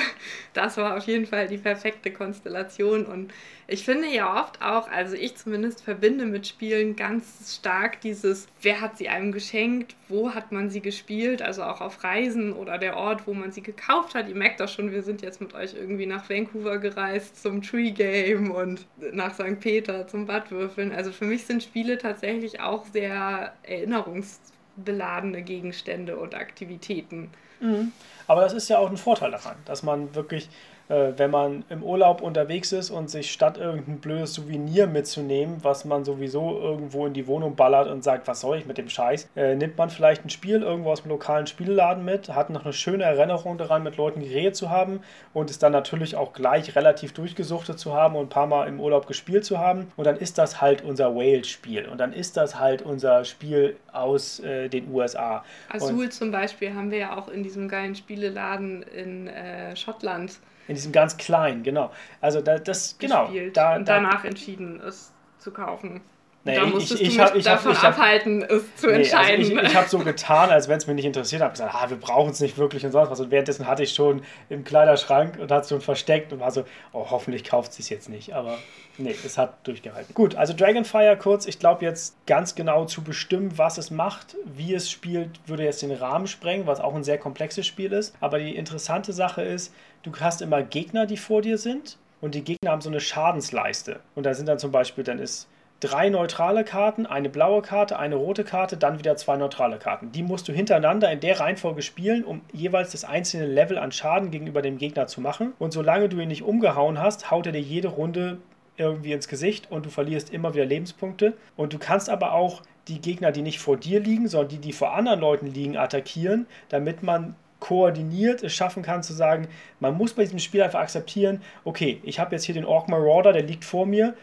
[0.52, 3.32] das war auf jeden Fall die perfekte Konstellation und
[3.70, 8.80] ich finde ja oft auch, also ich zumindest verbinde mit Spielen ganz stark dieses, wer
[8.80, 12.96] hat sie einem geschenkt, wo hat man sie gespielt, also auch auf Reisen oder der
[12.96, 14.28] Ort, wo man sie gekauft hat.
[14.28, 17.92] Ihr merkt doch schon, wir sind jetzt mit euch irgendwie nach Vancouver gereist zum Tree
[17.92, 19.60] Game und nach St.
[19.60, 20.90] Peter zum Badwürfeln.
[20.90, 27.30] Also für mich sind Spiele tatsächlich auch sehr erinnerungsbeladene Gegenstände und Aktivitäten.
[27.60, 27.92] Mhm.
[28.26, 30.48] Aber das ist ja auch ein Vorteil daran, dass man wirklich
[30.90, 36.04] wenn man im Urlaub unterwegs ist und sich statt irgendein blödes Souvenir mitzunehmen, was man
[36.04, 39.54] sowieso irgendwo in die Wohnung ballert und sagt, was soll ich mit dem Scheiß, äh,
[39.54, 43.04] nimmt man vielleicht ein Spiel irgendwo aus dem lokalen Spielladen mit, hat noch eine schöne
[43.04, 45.00] Erinnerung daran, mit Leuten geredet zu haben
[45.32, 48.80] und es dann natürlich auch gleich relativ durchgesuchtet zu haben und ein paar Mal im
[48.80, 49.92] Urlaub gespielt zu haben.
[49.96, 54.40] Und dann ist das halt unser Wales-Spiel und dann ist das halt unser Spiel aus
[54.40, 55.44] äh, den USA.
[55.68, 60.38] Azul und zum Beispiel haben wir ja auch in diesem geilen Spieleladen in äh, Schottland
[60.70, 61.90] in diesem ganz kleinen, genau.
[62.20, 63.28] Also da, das, genau.
[63.52, 66.00] Da, und danach da, entschieden, es zu kaufen.
[66.42, 69.16] Nee, da musstest ich, ich, du mich ich davon hab, abhalten, es zu nee, also
[69.16, 69.44] entscheiden.
[69.44, 71.42] Also ich, ich habe so getan, als wenn es mich nicht interessiert.
[71.42, 73.20] habe gesagt, ah, wir brauchen es nicht wirklich und sonst was.
[73.20, 76.64] Und währenddessen hatte ich schon im Kleiderschrank und hat es schon versteckt und war so,
[76.92, 78.32] oh, hoffentlich kauft sie es jetzt nicht.
[78.32, 78.56] Aber
[78.96, 80.14] nee, es hat durchgehalten.
[80.14, 81.44] Gut, also Dragonfire kurz.
[81.44, 85.82] Ich glaube jetzt ganz genau zu bestimmen, was es macht, wie es spielt, würde jetzt
[85.82, 88.14] den Rahmen sprengen, was auch ein sehr komplexes Spiel ist.
[88.20, 89.74] Aber die interessante Sache ist,
[90.04, 91.98] du hast immer Gegner, die vor dir sind.
[92.22, 94.00] Und die Gegner haben so eine Schadensleiste.
[94.14, 95.48] Und da sind dann zum Beispiel, dann ist
[95.80, 100.12] drei neutrale Karten, eine blaue Karte, eine rote Karte, dann wieder zwei neutrale Karten.
[100.12, 104.30] Die musst du hintereinander in der Reihenfolge spielen, um jeweils das einzelne Level an Schaden
[104.30, 105.54] gegenüber dem Gegner zu machen.
[105.58, 108.38] Und solange du ihn nicht umgehauen hast, haut er dir jede Runde
[108.76, 111.34] irgendwie ins Gesicht und du verlierst immer wieder Lebenspunkte.
[111.56, 114.72] Und du kannst aber auch die Gegner, die nicht vor dir liegen, sondern die, die
[114.72, 119.46] vor anderen Leuten liegen, attackieren, damit man koordiniert es schaffen kann zu sagen,
[119.78, 123.32] man muss bei diesem Spiel einfach akzeptieren, okay, ich habe jetzt hier den Orc Marauder,
[123.32, 124.14] der liegt vor mir,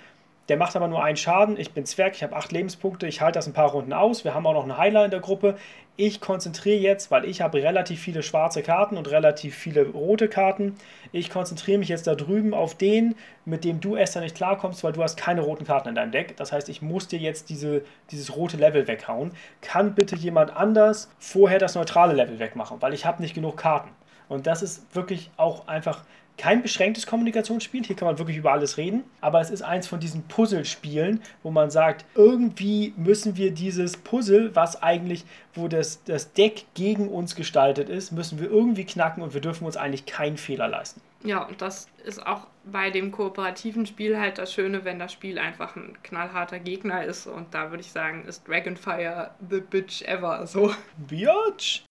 [0.49, 1.59] der macht aber nur einen Schaden.
[1.59, 4.23] Ich bin Zwerg, ich habe acht Lebenspunkte, ich halte das ein paar Runden aus.
[4.23, 5.57] Wir haben auch noch einen Heiler in der Gruppe.
[5.97, 10.75] Ich konzentriere jetzt, weil ich habe relativ viele schwarze Karten und relativ viele rote Karten.
[11.11, 14.93] Ich konzentriere mich jetzt da drüben auf den, mit dem du Esther nicht klarkommst, weil
[14.93, 16.37] du hast keine roten Karten in deinem Deck.
[16.37, 17.81] Das heißt, ich muss dir jetzt diese,
[18.11, 19.31] dieses rote Level weghauen.
[19.61, 23.89] Kann bitte jemand anders vorher das neutrale Level wegmachen, weil ich habe nicht genug Karten.
[24.29, 26.03] Und das ist wirklich auch einfach
[26.37, 29.99] kein beschränktes Kommunikationsspiel, hier kann man wirklich über alles reden, aber es ist eins von
[29.99, 35.25] diesen Puzzlespielen, wo man sagt, irgendwie müssen wir dieses Puzzle, was eigentlich,
[35.55, 39.65] wo das, das Deck gegen uns gestaltet ist, müssen wir irgendwie knacken und wir dürfen
[39.65, 41.01] uns eigentlich keinen Fehler leisten.
[41.23, 45.39] Ja, und das ist auch bei dem kooperativen Spiel halt das Schöne, wenn das Spiel
[45.39, 50.45] einfach ein knallharter Gegner ist und da würde ich sagen, ist Dragonfire the bitch ever
[50.45, 50.71] so.
[50.97, 51.83] Biatch!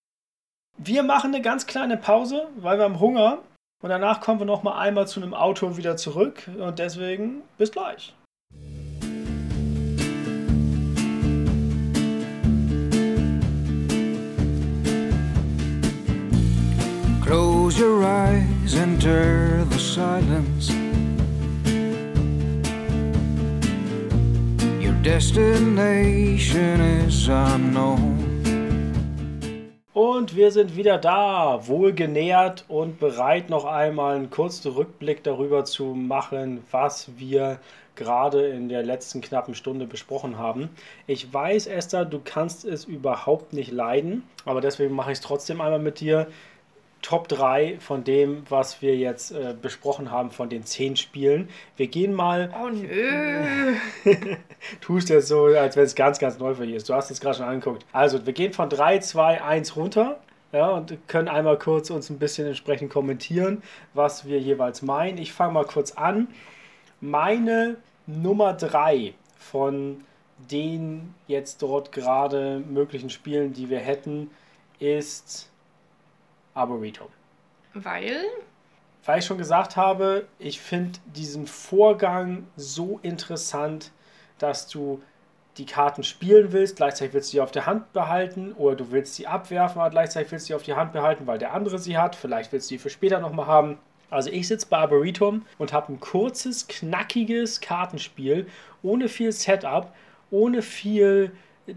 [0.78, 3.42] Wir machen eine ganz kleine Pause, weil wir haben Hunger
[3.86, 6.50] und danach kommen wir noch mal einmal zu einem Auto wieder zurück.
[6.58, 8.12] Und deswegen bis gleich.
[17.24, 20.72] Close your eyes, enter the silence.
[24.82, 28.25] Your destination is unknown.
[29.96, 35.86] Und wir sind wieder da, wohlgenährt und bereit, noch einmal einen kurzen Rückblick darüber zu
[35.94, 37.58] machen, was wir
[37.94, 40.68] gerade in der letzten knappen Stunde besprochen haben.
[41.06, 45.62] Ich weiß, Esther, du kannst es überhaupt nicht leiden, aber deswegen mache ich es trotzdem
[45.62, 46.26] einmal mit dir.
[47.06, 51.48] Top 3 von dem, was wir jetzt äh, besprochen haben, von den 10 Spielen.
[51.76, 52.52] Wir gehen mal.
[52.60, 53.76] Oh nö!
[54.80, 56.88] Tust jetzt so, als wenn es ganz, ganz neu für dich ist.
[56.88, 57.86] Du hast es gerade schon angeguckt.
[57.92, 60.18] Also, wir gehen von 3, 2, 1 runter.
[60.50, 63.62] Ja, und können einmal kurz uns ein bisschen entsprechend kommentieren,
[63.94, 65.18] was wir jeweils meinen.
[65.18, 66.26] Ich fange mal kurz an.
[67.00, 67.76] Meine
[68.08, 70.02] Nummer 3 von
[70.50, 74.28] den jetzt dort gerade möglichen Spielen, die wir hätten,
[74.80, 75.50] ist
[76.56, 77.08] Arboretum.
[77.74, 78.24] Weil?
[79.04, 83.92] Weil ich schon gesagt habe, ich finde diesen Vorgang so interessant,
[84.38, 85.02] dass du
[85.58, 89.14] die Karten spielen willst, gleichzeitig willst du sie auf der Hand behalten oder du willst
[89.14, 91.96] sie abwerfen, aber gleichzeitig willst du sie auf die Hand behalten, weil der andere sie
[91.96, 92.14] hat.
[92.14, 93.78] Vielleicht willst du sie für später nochmal haben.
[94.10, 98.46] Also ich sitze bei Arboretum und habe ein kurzes, knackiges Kartenspiel,
[98.82, 99.92] ohne viel Setup,
[100.30, 101.32] ohne viel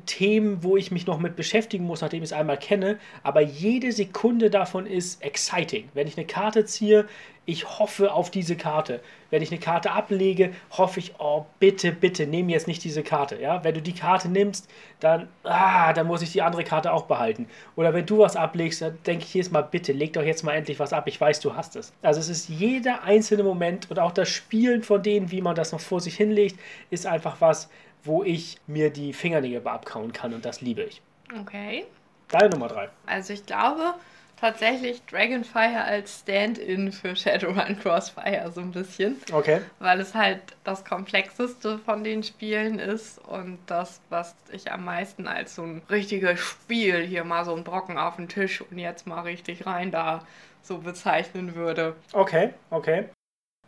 [0.06, 3.00] Themen, wo ich mich noch mit beschäftigen muss, nachdem ich es einmal kenne.
[3.24, 5.90] Aber jede Sekunde davon ist exciting.
[5.94, 7.08] Wenn ich eine Karte ziehe,
[7.50, 9.02] ich hoffe auf diese Karte.
[9.32, 13.42] Wenn ich eine Karte ablege, hoffe ich, oh bitte, bitte, nimm jetzt nicht diese Karte.
[13.42, 13.64] Ja?
[13.64, 14.70] Wenn du die Karte nimmst,
[15.00, 17.48] dann, ah, dann muss ich die andere Karte auch behalten.
[17.76, 20.54] Oder wenn du was ablegst, dann denke ich jedes Mal, bitte, leg doch jetzt mal
[20.54, 21.08] endlich was ab.
[21.08, 21.92] Ich weiß, du hast es.
[22.04, 25.72] Also es ist jeder einzelne Moment und auch das Spielen von denen, wie man das
[25.72, 26.60] noch vor sich hinlegt,
[26.92, 27.68] ist einfach was,
[28.04, 31.02] wo ich mir die Fingernägel abkauen kann und das liebe ich.
[31.42, 31.86] Okay.
[32.30, 32.90] Deine Nummer drei.
[33.06, 33.96] Also ich glaube
[34.40, 39.18] tatsächlich Dragonfire als Stand-in für Shadowrun Crossfire so ein bisschen.
[39.32, 39.62] Okay.
[39.80, 45.28] Weil es halt das komplexeste von den Spielen ist und das, was ich am meisten
[45.28, 49.08] als so ein richtiges Spiel, hier mal so ein Brocken auf den Tisch und jetzt
[49.08, 50.26] mal richtig rein da
[50.62, 51.96] so bezeichnen würde.
[52.14, 53.06] Okay, okay.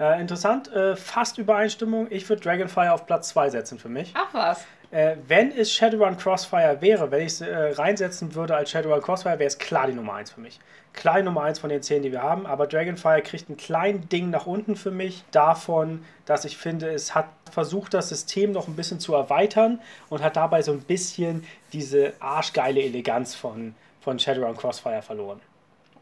[0.01, 2.07] Äh, interessant, äh, fast Übereinstimmung.
[2.09, 4.11] Ich würde Dragonfire auf Platz 2 setzen für mich.
[4.15, 4.65] Ach was.
[4.89, 9.37] Äh, wenn es Shadowrun Crossfire wäre, wenn ich es äh, reinsetzen würde als Shadowrun Crossfire,
[9.37, 10.59] wäre es klar die Nummer 1 für mich.
[10.93, 14.07] Klar die Nummer 1 von den 10, die wir haben, aber Dragonfire kriegt ein kleines
[14.07, 18.67] Ding nach unten für mich davon, dass ich finde, es hat versucht, das System noch
[18.67, 19.79] ein bisschen zu erweitern
[20.09, 25.41] und hat dabei so ein bisschen diese arschgeile Eleganz von, von Shadowrun Crossfire verloren.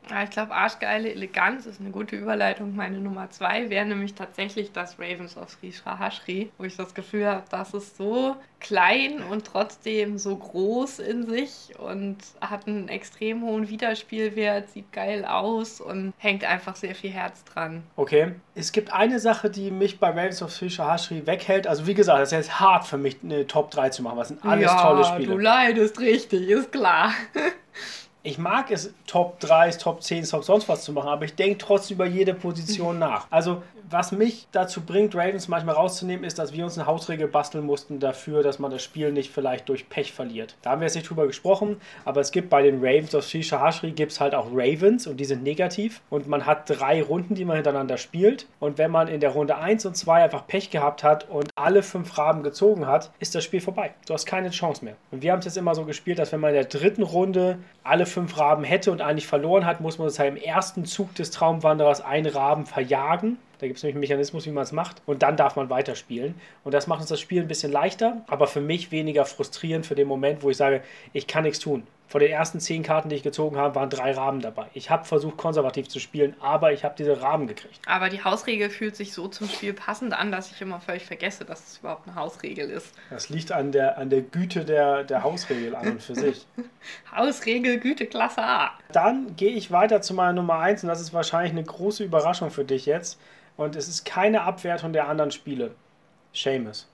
[0.09, 2.75] Ja, ich glaube, arschgeile Eleganz ist eine gute Überleitung.
[2.75, 7.27] Meine Nummer zwei wäre nämlich tatsächlich das Ravens of Sri Shahashri, wo ich das Gefühl
[7.27, 13.43] habe, das ist so klein und trotzdem so groß in sich und hat einen extrem
[13.43, 17.83] hohen Wiederspielwert, sieht geil aus und hängt einfach sehr viel Herz dran.
[17.95, 18.33] Okay.
[18.55, 21.67] Es gibt eine Sache, die mich bei Ravens of Sri Shahashri weghält.
[21.67, 24.29] Also wie gesagt, es ist jetzt hart für mich, eine Top 3 zu machen, was
[24.29, 25.27] sind alles ja, tolle Spiele.
[25.27, 27.13] du leidest richtig, ist klar.
[28.23, 31.57] ich mag es, Top 3, Top 10, Top sonst was zu machen, aber ich denke
[31.57, 33.27] trotzdem über jede Position nach.
[33.29, 37.65] Also, was mich dazu bringt, Ravens manchmal rauszunehmen, ist, dass wir uns eine Hausregel basteln
[37.65, 40.55] mussten dafür, dass man das Spiel nicht vielleicht durch Pech verliert.
[40.61, 43.63] Da haben wir jetzt nicht drüber gesprochen, aber es gibt bei den Ravens aus Shisha
[43.63, 47.35] Hashri gibt es halt auch Ravens und die sind negativ und man hat drei Runden,
[47.35, 50.69] die man hintereinander spielt und wenn man in der Runde 1 und 2 einfach Pech
[50.69, 53.93] gehabt hat und alle fünf Raben gezogen hat, ist das Spiel vorbei.
[54.07, 54.95] Du hast keine Chance mehr.
[55.11, 57.57] Und wir haben es jetzt immer so gespielt, dass wenn man in der dritten Runde
[57.83, 61.15] alle fünf Raben hätte und eigentlich verloren hat, muss man es halt im ersten Zug
[61.15, 65.01] des Traumwanderers einen Raben verjagen da gibt es nämlich einen Mechanismus, wie man es macht.
[65.05, 66.35] Und dann darf man weiterspielen.
[66.63, 69.95] Und das macht uns das Spiel ein bisschen leichter, aber für mich weniger frustrierend für
[69.95, 70.81] den Moment, wo ich sage,
[71.13, 71.83] ich kann nichts tun.
[72.09, 74.65] Von den ersten zehn Karten, die ich gezogen habe, waren drei Rahmen dabei.
[74.73, 77.79] Ich habe versucht, konservativ zu spielen, aber ich habe diese Rahmen gekriegt.
[77.85, 81.45] Aber die Hausregel fühlt sich so zum Spiel passend an, dass ich immer völlig vergesse,
[81.45, 82.95] dass es überhaupt eine Hausregel ist.
[83.11, 86.47] Das liegt an der, an der Güte der, der Hausregel an und für sich.
[87.15, 88.71] Hausregel Güte Klasse A.
[88.91, 92.49] Dann gehe ich weiter zu meiner Nummer 1 und das ist wahrscheinlich eine große Überraschung
[92.49, 93.19] für dich jetzt.
[93.55, 95.75] Und es ist keine Abwertung der anderen Spiele.
[96.33, 96.87] Seamus.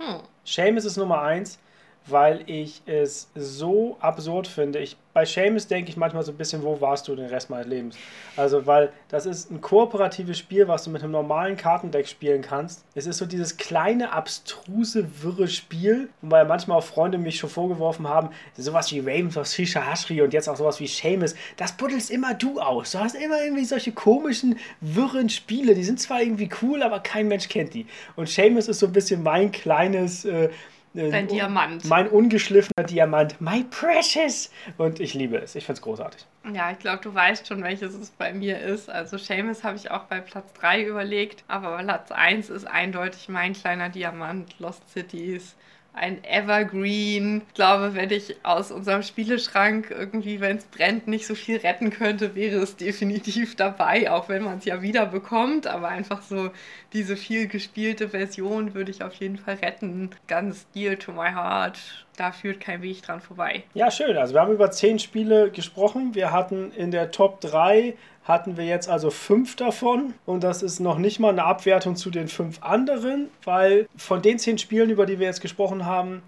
[0.00, 0.22] Hm.
[0.44, 1.60] Seamus ist Nummer 1
[2.06, 4.78] weil ich es so absurd finde.
[4.78, 7.66] Ich, bei Seamus denke ich manchmal so ein bisschen, wo warst du den Rest meines
[7.66, 7.96] Lebens?
[8.36, 12.84] Also, weil das ist ein kooperatives Spiel, was du mit einem normalen Kartendeck spielen kannst.
[12.94, 18.08] Es ist so dieses kleine, abstruse, wirre Spiel, wobei manchmal auch Freunde mich schon vorgeworfen
[18.08, 22.10] haben, sowas wie Ravens of Shisha Hashri und jetzt auch sowas wie Seamus, das buddelst
[22.10, 22.92] immer du aus.
[22.92, 25.74] Du hast immer irgendwie solche komischen, wirren Spiele.
[25.74, 27.86] Die sind zwar irgendwie cool, aber kein Mensch kennt die.
[28.14, 30.24] Und Seamus ist so ein bisschen mein kleines...
[30.24, 30.50] Äh,
[30.96, 31.84] Dein Diamant.
[31.84, 33.40] Mein ungeschliffener Diamant.
[33.40, 34.50] My precious.
[34.78, 35.54] Und ich liebe es.
[35.54, 36.24] Ich finde es großartig.
[36.52, 38.88] Ja, ich glaube, du weißt schon, welches es bei mir ist.
[38.88, 41.44] Also Seamus habe ich auch bei Platz 3 überlegt.
[41.48, 44.58] Aber Platz 1 ist eindeutig mein kleiner Diamant.
[44.58, 45.54] Lost Cities
[45.96, 47.42] ein Evergreen.
[47.48, 51.90] Ich glaube, wenn ich aus unserem Spieleschrank irgendwie, wenn es brennt, nicht so viel retten
[51.90, 55.66] könnte, wäre es definitiv dabei, auch wenn man es ja wieder bekommt.
[55.66, 56.50] Aber einfach so
[56.92, 60.10] diese viel gespielte Version würde ich auf jeden Fall retten.
[60.28, 62.05] Ganz dear to my heart.
[62.16, 63.64] Da führt kein Weg dran vorbei.
[63.74, 64.16] Ja, schön.
[64.16, 66.14] Also wir haben über zehn Spiele gesprochen.
[66.14, 67.94] Wir hatten in der Top 3
[68.24, 72.10] hatten wir jetzt also fünf davon und das ist noch nicht mal eine Abwertung zu
[72.10, 76.22] den fünf anderen, weil von den zehn Spielen, über die wir jetzt gesprochen haben,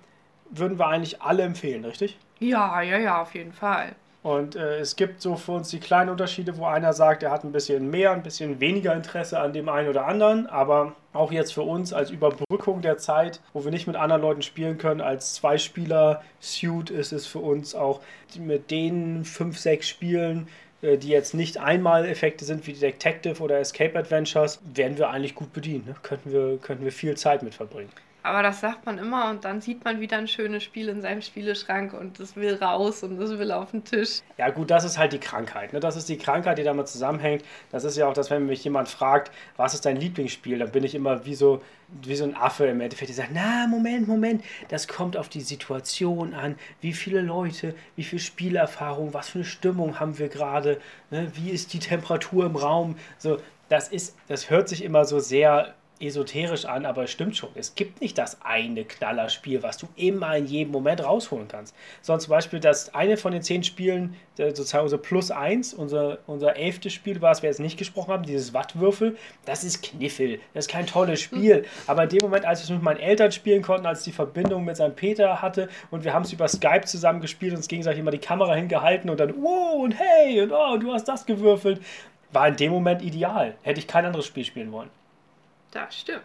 [0.51, 2.17] würden wir eigentlich alle empfehlen, richtig?
[2.39, 3.97] Ja, ja, ja, auf jeden Fall.
[4.23, 7.45] Und äh, es gibt so für uns die kleinen Unterschiede, wo einer sagt, er hat
[7.45, 10.47] ein bisschen mehr, ein bisschen weniger Interesse an dem einen oder anderen.
[10.49, 14.43] Aber auch jetzt für uns als Überbrückung der Zeit, wo wir nicht mit anderen Leuten
[14.43, 18.01] spielen können, als Zwei-Spieler-Suit ist es für uns auch
[18.39, 20.49] mit den fünf, sechs Spielen,
[20.83, 25.37] äh, die jetzt nicht einmal Effekte sind wie Detective oder Escape Adventures, werden wir eigentlich
[25.37, 25.87] gut bedient.
[25.87, 25.95] Ne?
[26.03, 27.91] Könnten, wir, könnten wir viel Zeit mit verbringen.
[28.23, 31.23] Aber das sagt man immer und dann sieht man wieder ein schönes Spiel in seinem
[31.23, 34.21] Spieleschrank und es will raus und es will auf den Tisch.
[34.37, 35.73] Ja gut, das ist halt die Krankheit.
[35.73, 35.81] Ne?
[35.81, 37.45] Das ist die Krankheit, die damit zusammenhängt.
[37.71, 40.85] Das ist ja auch das, wenn mich jemand fragt, was ist dein Lieblingsspiel, dann bin
[40.85, 41.63] ich immer wie so,
[42.03, 45.41] wie so ein Affe im Endeffekt, die sagt, na, Moment, Moment, das kommt auf die
[45.41, 50.81] Situation an, wie viele Leute, wie viel Spielerfahrung, was für eine Stimmung haben wir gerade,
[51.11, 51.31] ne?
[51.35, 52.97] wie ist die Temperatur im Raum.
[53.17, 53.39] So,
[53.69, 57.51] das ist, das hört sich immer so sehr esoterisch an, aber es stimmt schon.
[57.55, 61.75] Es gibt nicht das eine Knallerspiel, was du immer in jedem Moment rausholen kannst.
[62.03, 66.57] Sondern zum Beispiel das eine von den zehn Spielen, sozusagen unser Plus 1, unser, unser
[66.57, 70.41] elftes Spiel was wir jetzt nicht gesprochen haben, dieses Wattwürfel, das ist Kniffel.
[70.55, 71.65] Das ist kein tolles Spiel.
[71.87, 74.65] Aber in dem Moment, als wir es mit meinen Eltern spielen konnten, als die Verbindung
[74.65, 78.01] mit seinem Peter hatte und wir haben es über Skype zusammen gespielt und uns gegenseitig
[78.01, 81.81] immer die Kamera hingehalten und dann, wow und hey und oh, du hast das gewürfelt,
[82.33, 83.55] war in dem Moment ideal.
[83.63, 84.91] Hätte ich kein anderes Spiel spielen wollen.
[85.73, 86.25] Das stimmt.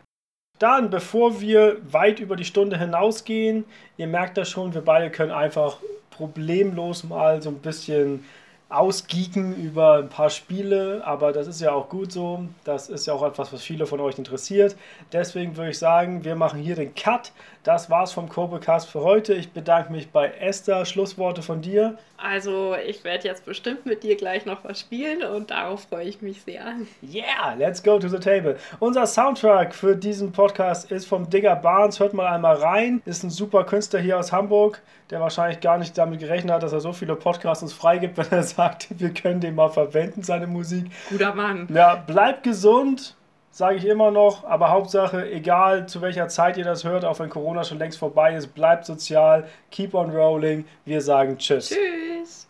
[0.59, 3.65] Dann, bevor wir weit über die Stunde hinausgehen,
[3.97, 5.77] ihr merkt das schon, wir beide können einfach
[6.11, 8.23] problemlos mal so ein bisschen
[8.69, 12.45] ausgeeken über ein paar Spiele, aber das ist ja auch gut so.
[12.63, 14.75] Das ist ja auch etwas, was viele von euch interessiert.
[15.11, 17.31] Deswegen würde ich sagen, wir machen hier den Cut.
[17.63, 19.33] Das war's vom Cobrecast für heute.
[19.35, 20.85] Ich bedanke mich bei Esther.
[20.85, 21.97] Schlussworte von dir.
[22.23, 26.21] Also, ich werde jetzt bestimmt mit dir gleich noch was spielen und darauf freue ich
[26.21, 26.63] mich sehr.
[27.03, 28.55] Yeah, let's go to the table.
[28.79, 31.99] Unser Soundtrack für diesen Podcast ist vom Digger Barnes.
[31.99, 33.01] Hört mal einmal rein.
[33.03, 36.71] Ist ein super Künstler hier aus Hamburg, der wahrscheinlich gar nicht damit gerechnet hat, dass
[36.71, 40.47] er so viele Podcasts uns freigibt, wenn er sagt, wir können den mal verwenden, seine
[40.47, 40.85] Musik.
[41.09, 41.67] Guter Mann.
[41.73, 43.17] Ja, bleibt gesund
[43.53, 47.29] sage ich immer noch, aber Hauptsache, egal zu welcher Zeit ihr das hört, auch wenn
[47.29, 50.65] Corona schon längst vorbei ist, bleibt sozial, keep on rolling.
[50.85, 51.69] Wir sagen Tschüss.
[51.69, 52.47] Tschüss.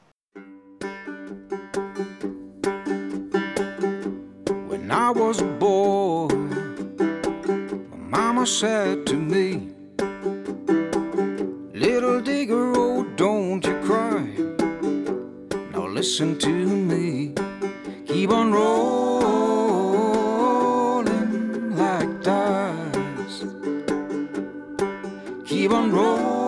[4.69, 6.29] When I was a boy,
[7.91, 9.73] my mama said to me,
[11.73, 14.23] Little digger, oh, don't you cry.
[15.73, 17.33] Now listen to me,
[18.07, 19.42] keep on rolling.
[25.63, 26.42] keep on rolling.